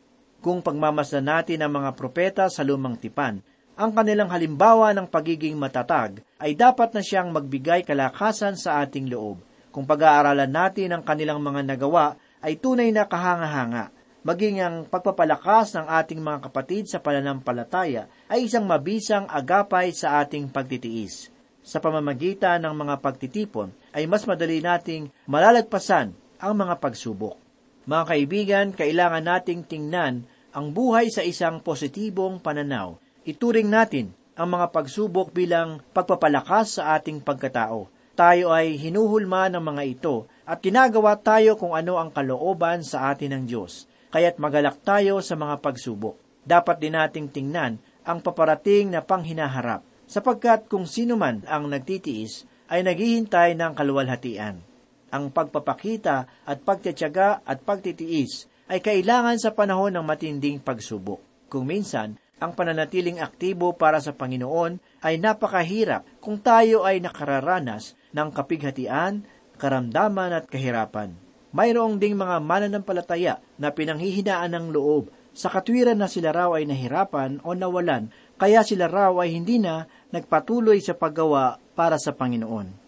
Kung 0.44 0.60
pagmamasdan 0.60 1.24
natin 1.24 1.64
ang 1.64 1.72
mga 1.72 1.96
propeta 1.96 2.52
sa 2.52 2.68
lumang 2.68 3.00
tipan, 3.00 3.40
ang 3.80 3.96
kanilang 3.96 4.28
halimbawa 4.28 4.92
ng 4.92 5.08
pagiging 5.08 5.56
matatag 5.56 6.20
ay 6.36 6.52
dapat 6.52 6.92
na 6.92 7.00
siyang 7.00 7.32
magbigay 7.32 7.88
kalakasan 7.88 8.60
sa 8.60 8.84
ating 8.84 9.08
loob. 9.08 9.40
Kung 9.72 9.88
pag-aaralan 9.88 10.52
natin 10.52 10.92
ang 10.92 11.02
kanilang 11.08 11.40
mga 11.40 11.64
nagawa, 11.64 12.20
ay 12.44 12.60
tunay 12.60 12.92
na 12.92 13.08
kahanga-hanga. 13.08 13.96
Maging 14.28 14.60
ang 14.60 14.76
pagpapalakas 14.84 15.80
ng 15.80 15.88
ating 15.88 16.20
mga 16.20 16.52
kapatid 16.52 16.92
sa 16.92 17.00
pananampalataya 17.00 18.12
ay 18.28 18.44
isang 18.44 18.68
mabisang 18.68 19.24
agapay 19.32 19.96
sa 19.96 20.20
ating 20.20 20.52
pagtitiis 20.52 21.32
sa 21.64 21.80
pamamagitan 21.80 22.60
ng 22.60 22.76
mga 22.76 23.00
pagtitipon 23.00 23.72
ay 23.96 24.04
mas 24.12 24.28
madali 24.28 24.60
nating 24.60 25.08
malalagpasan 25.24 26.12
ang 26.36 26.54
mga 26.60 26.84
pagsubok. 26.84 27.40
Mga 27.88 28.04
kaibigan, 28.08 28.68
kailangan 28.76 29.24
nating 29.24 29.64
tingnan 29.64 30.28
ang 30.54 30.70
buhay 30.70 31.10
sa 31.10 31.26
isang 31.26 31.58
positibong 31.58 32.38
pananaw. 32.38 33.02
Ituring 33.26 33.74
natin 33.74 34.14
ang 34.38 34.54
mga 34.54 34.70
pagsubok 34.70 35.34
bilang 35.34 35.82
pagpapalakas 35.98 36.78
sa 36.78 36.94
ating 36.94 37.26
pagkatao. 37.26 37.90
Tayo 38.14 38.54
ay 38.54 38.78
hinuhulma 38.78 39.50
ng 39.50 39.64
mga 39.74 39.84
ito 39.90 40.30
at 40.46 40.62
ginagawa 40.62 41.18
tayo 41.18 41.58
kung 41.58 41.74
ano 41.74 41.98
ang 41.98 42.14
kalooban 42.14 42.86
sa 42.86 43.10
atin 43.10 43.34
ng 43.34 43.44
Diyos. 43.50 43.90
Kaya't 44.14 44.38
magalak 44.38 44.78
tayo 44.86 45.18
sa 45.26 45.34
mga 45.34 45.58
pagsubok. 45.58 46.22
Dapat 46.46 46.78
din 46.78 46.94
nating 46.94 47.34
tingnan 47.34 47.82
ang 48.06 48.22
paparating 48.22 48.94
na 48.94 49.02
panghinaharap 49.02 49.82
sapagkat 50.06 50.70
kung 50.70 50.86
sino 50.86 51.18
man 51.18 51.42
ang 51.50 51.66
nagtitiis 51.66 52.46
ay 52.70 52.86
naghihintay 52.86 53.58
ng 53.58 53.74
kaluwalhatian. 53.74 54.62
Ang 55.10 55.34
pagpapakita 55.34 56.46
at 56.46 56.58
pagtityaga 56.62 57.42
at 57.42 57.66
pagtitiis 57.66 58.46
ay 58.74 58.82
kailangan 58.82 59.38
sa 59.38 59.54
panahon 59.54 59.94
ng 59.94 60.02
matinding 60.02 60.58
pagsubok. 60.58 61.22
Kung 61.46 61.70
minsan, 61.70 62.18
ang 62.42 62.58
pananatiling 62.58 63.22
aktibo 63.22 63.78
para 63.78 64.02
sa 64.02 64.18
Panginoon 64.18 64.82
ay 65.06 65.22
napakahirap 65.22 66.02
kung 66.18 66.42
tayo 66.42 66.82
ay 66.82 66.98
nakararanas 66.98 67.94
ng 68.18 68.34
kapighatian, 68.34 69.30
karamdaman 69.62 70.34
at 70.34 70.50
kahirapan. 70.50 71.14
Mayroong 71.54 72.02
ding 72.02 72.18
mga 72.18 72.42
mananampalataya 72.42 73.38
na 73.62 73.70
pinanghihinaan 73.70 74.58
ng 74.58 74.66
loob 74.74 75.14
sa 75.38 75.54
katwiran 75.54 76.02
na 76.02 76.10
sila 76.10 76.34
raw 76.34 76.58
ay 76.58 76.66
nahirapan 76.66 77.46
o 77.46 77.54
nawalan, 77.54 78.10
kaya 78.42 78.66
sila 78.66 78.90
raw 78.90 79.14
ay 79.22 79.38
hindi 79.38 79.62
na 79.62 79.86
nagpatuloy 80.10 80.82
sa 80.82 80.98
paggawa 80.98 81.62
para 81.78 82.02
sa 82.02 82.18
Panginoon. 82.18 82.82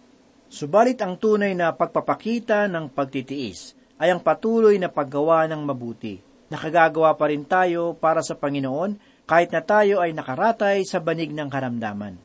Subalit 0.50 0.98
ang 1.06 1.22
tunay 1.22 1.54
na 1.54 1.78
pagpapakita 1.78 2.66
ng 2.74 2.90
pagtitiis 2.90 3.85
ay 4.00 4.12
ang 4.12 4.22
patuloy 4.22 4.76
na 4.76 4.92
paggawa 4.92 5.48
ng 5.48 5.62
mabuti. 5.64 6.20
Nakagagawa 6.52 7.18
pa 7.18 7.26
rin 7.32 7.48
tayo 7.48 7.98
para 7.98 8.22
sa 8.22 8.38
Panginoon 8.38 9.00
kahit 9.26 9.50
na 9.50 9.66
tayo 9.66 10.04
ay 10.04 10.14
nakaratay 10.14 10.86
sa 10.86 11.02
banig 11.02 11.34
ng 11.34 11.50
karamdaman. 11.50 12.20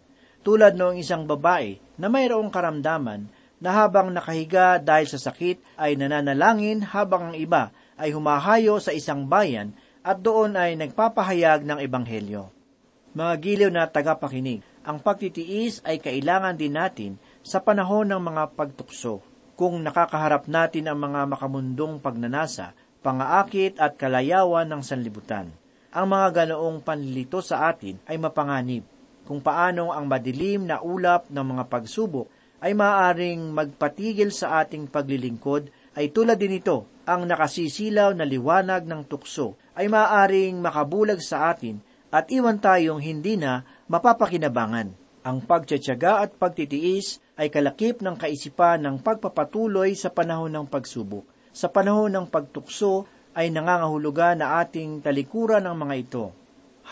Tulad 0.44 0.76
noong 0.76 1.00
isang 1.00 1.24
babae 1.24 1.80
na 1.96 2.09
mayroong 2.09 2.52
karamdaman 2.52 3.28
na 3.61 3.70
habang 3.76 4.09
nakahiga 4.09 4.80
dahil 4.80 5.09
sa 5.09 5.20
sakit 5.20 5.61
ay 5.76 5.96
nananalangin 5.96 6.80
habang 6.85 7.33
ang 7.33 7.37
iba 7.37 7.72
ay 8.00 8.16
humahayo 8.16 8.80
sa 8.80 8.96
isang 8.96 9.28
bayan 9.28 9.76
at 10.00 10.16
doon 10.20 10.56
ay 10.56 10.80
nagpapahayag 10.80 11.68
ng 11.68 11.78
ebanghelyo. 11.85 12.48
Mga 13.12 13.35
giliw 13.42 13.70
na 13.74 13.85
tagapakinig, 13.85 14.64
ang 14.80 14.96
pagtitiis 15.04 15.85
ay 15.85 16.00
kailangan 16.00 16.56
din 16.56 16.72
natin 16.72 17.12
sa 17.44 17.61
panahon 17.61 18.09
ng 18.09 18.22
mga 18.22 18.56
pagtukso. 18.56 19.20
Kung 19.61 19.85
nakakaharap 19.85 20.49
natin 20.49 20.88
ang 20.88 20.96
mga 21.05 21.29
makamundong 21.37 22.01
pagnanasa, 22.01 22.73
pangaakit 23.05 23.77
at 23.77 23.92
kalayawan 24.01 24.64
ng 24.64 24.81
sanlibutan. 24.81 25.53
Ang 25.92 26.16
mga 26.16 26.29
ganoong 26.33 26.81
panlito 26.81 27.44
sa 27.44 27.68
atin 27.68 28.01
ay 28.09 28.16
mapanganib. 28.16 28.88
Kung 29.29 29.44
paano 29.44 29.92
ang 29.92 30.09
madilim 30.09 30.64
na 30.64 30.81
ulap 30.81 31.29
ng 31.29 31.44
mga 31.44 31.68
pagsubok 31.68 32.33
ay 32.64 32.73
maaaring 32.73 33.53
magpatigil 33.53 34.33
sa 34.33 34.64
ating 34.64 34.88
paglilingkod, 34.88 35.68
ay 35.92 36.09
tulad 36.09 36.40
din 36.40 36.57
ito, 36.57 36.88
ang 37.05 37.29
nakasisilaw 37.29 38.16
na 38.16 38.25
liwanag 38.25 38.88
ng 38.88 39.12
tukso 39.12 39.61
ay 39.77 39.92
maaaring 39.92 40.57
makabulag 40.57 41.20
sa 41.20 41.53
atin 41.53 41.85
at 42.09 42.33
iwan 42.33 42.57
tayong 42.57 43.05
hindi 43.05 43.37
na 43.37 43.68
mapapakinabangan. 43.92 44.96
Ang 45.20 45.44
pagtsatsaga 45.44 46.25
at 46.25 46.40
pagtitiis 46.40 47.20
ay 47.40 47.48
kalakip 47.48 48.05
ng 48.05 48.20
kaisipan 48.20 48.85
ng 48.85 49.00
pagpapatuloy 49.00 49.96
sa 49.96 50.12
panahon 50.12 50.53
ng 50.53 50.68
pagsubok. 50.68 51.24
Sa 51.57 51.72
panahon 51.72 52.12
ng 52.12 52.29
pagtukso 52.29 53.09
ay 53.33 53.48
nangangahulugan 53.48 54.44
na 54.44 54.61
ating 54.61 55.00
talikuran 55.00 55.64
ng 55.64 55.72
mga 55.72 55.94
ito. 55.96 56.24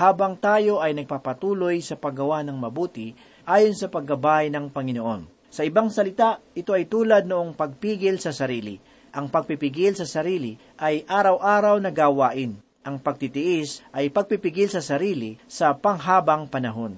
Habang 0.01 0.41
tayo 0.41 0.81
ay 0.81 0.97
nagpapatuloy 0.97 1.85
sa 1.85 2.01
paggawa 2.01 2.41
ng 2.41 2.57
mabuti 2.57 3.13
ayon 3.45 3.77
sa 3.77 3.93
paggabay 3.93 4.49
ng 4.49 4.73
Panginoon. 4.73 5.53
Sa 5.53 5.69
ibang 5.69 5.93
salita, 5.93 6.41
ito 6.57 6.73
ay 6.73 6.89
tulad 6.89 7.29
noong 7.29 7.53
pagpigil 7.53 8.17
sa 8.17 8.33
sarili. 8.33 8.81
Ang 9.13 9.29
pagpipigil 9.29 10.01
sa 10.01 10.09
sarili 10.09 10.57
ay 10.81 11.05
araw-araw 11.05 11.77
na 11.77 11.93
gawain 11.93 12.57
ang 12.89 12.97
pagtitiis 12.97 13.85
ay 13.93 14.09
pagpipigil 14.09 14.73
sa 14.73 14.81
sarili 14.81 15.37
sa 15.45 15.77
panghabang 15.77 16.49
panahon. 16.49 16.97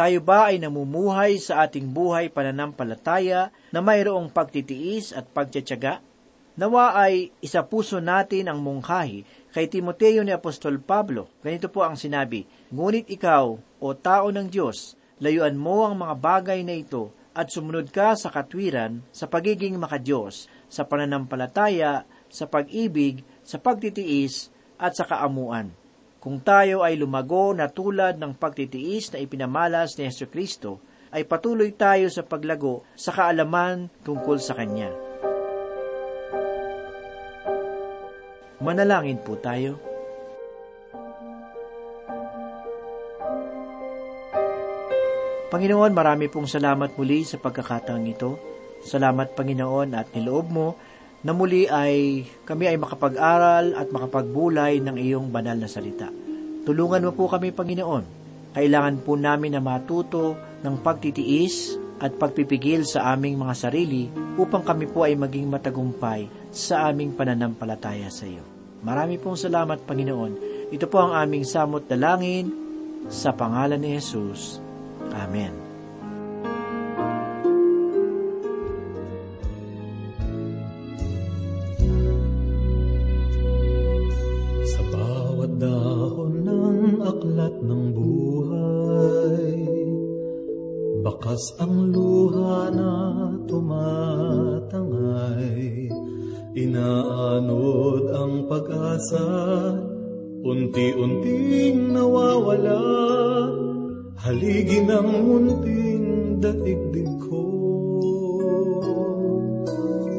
Tayo 0.00 0.24
ba 0.24 0.48
ay 0.48 0.56
namumuhay 0.56 1.36
sa 1.36 1.68
ating 1.68 1.92
buhay 1.92 2.32
pananampalataya 2.32 3.52
na 3.68 3.84
mayroong 3.84 4.32
pagtitiis 4.32 5.12
at 5.12 5.28
pagtsatsaga? 5.28 6.00
Nawa 6.56 6.96
ay 6.96 7.28
isa 7.44 7.60
puso 7.68 8.00
natin 8.00 8.48
ang 8.48 8.64
mungkahi 8.64 9.52
kay 9.52 9.68
Timoteo 9.68 10.24
ni 10.24 10.32
Apostol 10.32 10.80
Pablo. 10.80 11.28
Ganito 11.44 11.68
po 11.68 11.84
ang 11.84 12.00
sinabi, 12.00 12.48
Ngunit 12.72 13.12
ikaw, 13.12 13.60
o 13.60 13.86
tao 13.92 14.32
ng 14.32 14.48
Diyos, 14.48 14.96
layuan 15.20 15.60
mo 15.60 15.84
ang 15.84 16.00
mga 16.00 16.16
bagay 16.16 16.64
na 16.64 16.80
ito 16.80 17.12
at 17.36 17.52
sumunod 17.52 17.92
ka 17.92 18.16
sa 18.16 18.32
katwiran, 18.32 19.04
sa 19.12 19.28
pagiging 19.28 19.76
makadiyos, 19.76 20.48
sa 20.72 20.88
pananampalataya, 20.88 22.08
sa 22.32 22.48
pag-ibig, 22.48 23.20
sa 23.44 23.60
pagtitiis, 23.60 24.48
at 24.80 24.96
sa 24.96 25.04
kaamuan. 25.04 25.76
Kung 26.20 26.44
tayo 26.44 26.84
ay 26.84 27.00
lumago 27.00 27.56
na 27.56 27.72
tulad 27.72 28.20
ng 28.20 28.36
pagtitiis 28.36 29.08
na 29.16 29.24
ipinamalas 29.24 29.96
ni 29.96 30.04
Yesu 30.04 30.28
Kristo, 30.28 30.76
ay 31.16 31.24
patuloy 31.24 31.72
tayo 31.72 32.12
sa 32.12 32.20
paglago 32.20 32.84
sa 32.92 33.08
kaalaman 33.08 33.88
tungkol 34.04 34.36
sa 34.36 34.52
Kanya. 34.52 34.92
Manalangin 38.60 39.16
po 39.24 39.40
tayo. 39.40 39.80
Panginoon, 45.48 45.96
marami 45.96 46.28
pong 46.28 46.46
salamat 46.46 47.00
muli 47.00 47.24
sa 47.24 47.40
pagkakataong 47.40 48.06
ito. 48.06 48.36
Salamat, 48.84 49.32
Panginoon, 49.32 49.96
at 49.96 50.12
niloob 50.12 50.46
mo 50.52 50.76
na 51.20 51.36
muli 51.36 51.68
ay 51.68 52.24
kami 52.48 52.70
ay 52.70 52.80
makapag-aral 52.80 53.76
at 53.76 53.88
makapagbulay 53.92 54.80
ng 54.80 54.96
iyong 54.96 55.28
banal 55.28 55.56
na 55.56 55.68
salita. 55.68 56.08
Tulungan 56.64 57.04
mo 57.04 57.12
po 57.12 57.28
kami, 57.28 57.52
Panginoon. 57.52 58.04
Kailangan 58.56 58.96
po 59.04 59.14
namin 59.14 59.54
na 59.54 59.62
matuto 59.62 60.34
ng 60.64 60.74
pagtitiis 60.82 61.76
at 62.00 62.16
pagpipigil 62.16 62.88
sa 62.88 63.12
aming 63.12 63.36
mga 63.36 63.54
sarili 63.54 64.08
upang 64.40 64.64
kami 64.64 64.88
po 64.88 65.04
ay 65.04 65.14
maging 65.14 65.46
matagumpay 65.52 66.26
sa 66.48 66.88
aming 66.88 67.12
pananampalataya 67.12 68.08
sa 68.08 68.24
iyo. 68.24 68.42
Marami 68.80 69.20
pong 69.20 69.36
salamat, 69.36 69.84
Panginoon. 69.84 70.32
Ito 70.72 70.88
po 70.88 71.04
ang 71.04 71.12
aming 71.12 71.44
samot 71.44 71.84
dalangin 71.84 72.48
sa 73.12 73.36
pangalan 73.36 73.76
ni 73.76 74.00
Jesus. 74.00 74.56
Amen. 75.12 75.59
Ng 86.44 87.00
aklat 87.04 87.56
ng 87.64 87.84
buhay, 87.96 89.56
bakas 91.00 91.40
ang 91.60 91.92
luha 91.92 92.68
na 92.72 92.92
tumatangay, 93.48 95.08
inaanod 96.56 98.04
ang 98.12 98.44
pag-asa, 98.44 99.24
unti-unting 100.44 101.96
nawawala, 101.96 102.84
Haligi 104.20 104.84
ng 104.84 105.08
munting 105.24 106.36
daigdig 106.44 107.08
ko. 107.24 107.40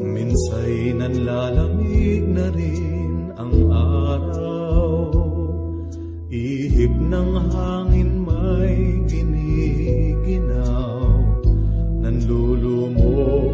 Minsay 0.01 0.97
nanlalamig 0.97 1.60
ng 7.11 7.51
hangin 7.51 8.23
may 8.23 9.03
giniginaw. 9.11 11.11
Nanlulumo, 11.99 13.51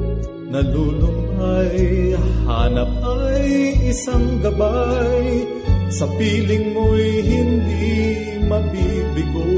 nalulumbay 0.54 2.14
Hanap 2.46 2.94
ay 3.02 3.74
isang 3.90 4.38
gabay. 4.46 5.50
Sa 5.90 6.06
piling 6.20 6.78
mo'y 6.78 7.26
hindi 7.26 7.98
mabibigo. 8.46 9.50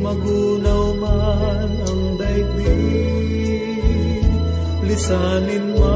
Magunaw 0.00 0.96
man 0.98 1.70
ang 1.86 2.18
daigdig, 2.18 3.84
lisanin 4.82 5.78
man 5.78 5.89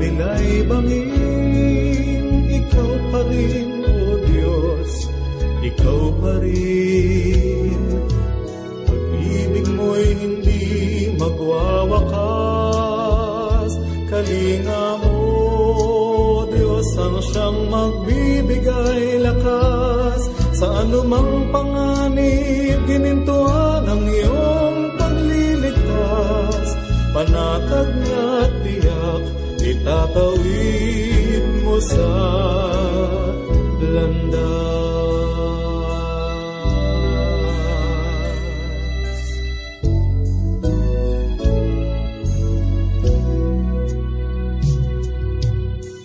magkabilay 0.00 0.64
bangin, 0.64 2.48
ikaw 2.48 2.92
pa 3.12 3.20
rin, 3.28 3.84
O 3.84 4.16
Diyos, 4.24 4.92
ikaw 5.60 6.08
pa 6.24 6.40
rin. 6.40 7.80
Pag-ibig 8.88 9.68
mo'y 9.76 10.16
hindi 10.16 11.12
magwawakas, 11.20 12.16
kalinga 14.08 15.04
mo, 15.04 16.48
Diyos 16.48 16.88
ang 16.96 17.20
siyang 17.20 17.68
magbibigay 17.68 19.20
lakas 19.20 20.32
sa 20.56 20.80
anumang 20.80 21.52
panganib, 21.52 22.88
ginintuan 22.88 23.69
itatawid 29.80 31.44
mo 31.64 31.80
sa 31.80 32.12
landas. 33.80 34.44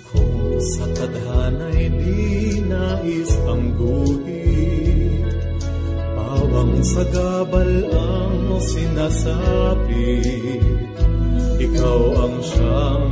Kung 0.07 0.55
sa 0.55 0.85
tadhana'y 0.95 1.91
di 1.99 2.63
nais 2.63 3.31
ang 3.43 3.75
guhit, 3.75 5.35
pawang 6.15 6.79
sa 6.79 7.03
gabal 7.11 7.91
ang 7.91 8.55
sinasabi, 8.63 10.23
ikaw 11.59 12.23
ang 12.23 12.39
siyang 12.39 13.04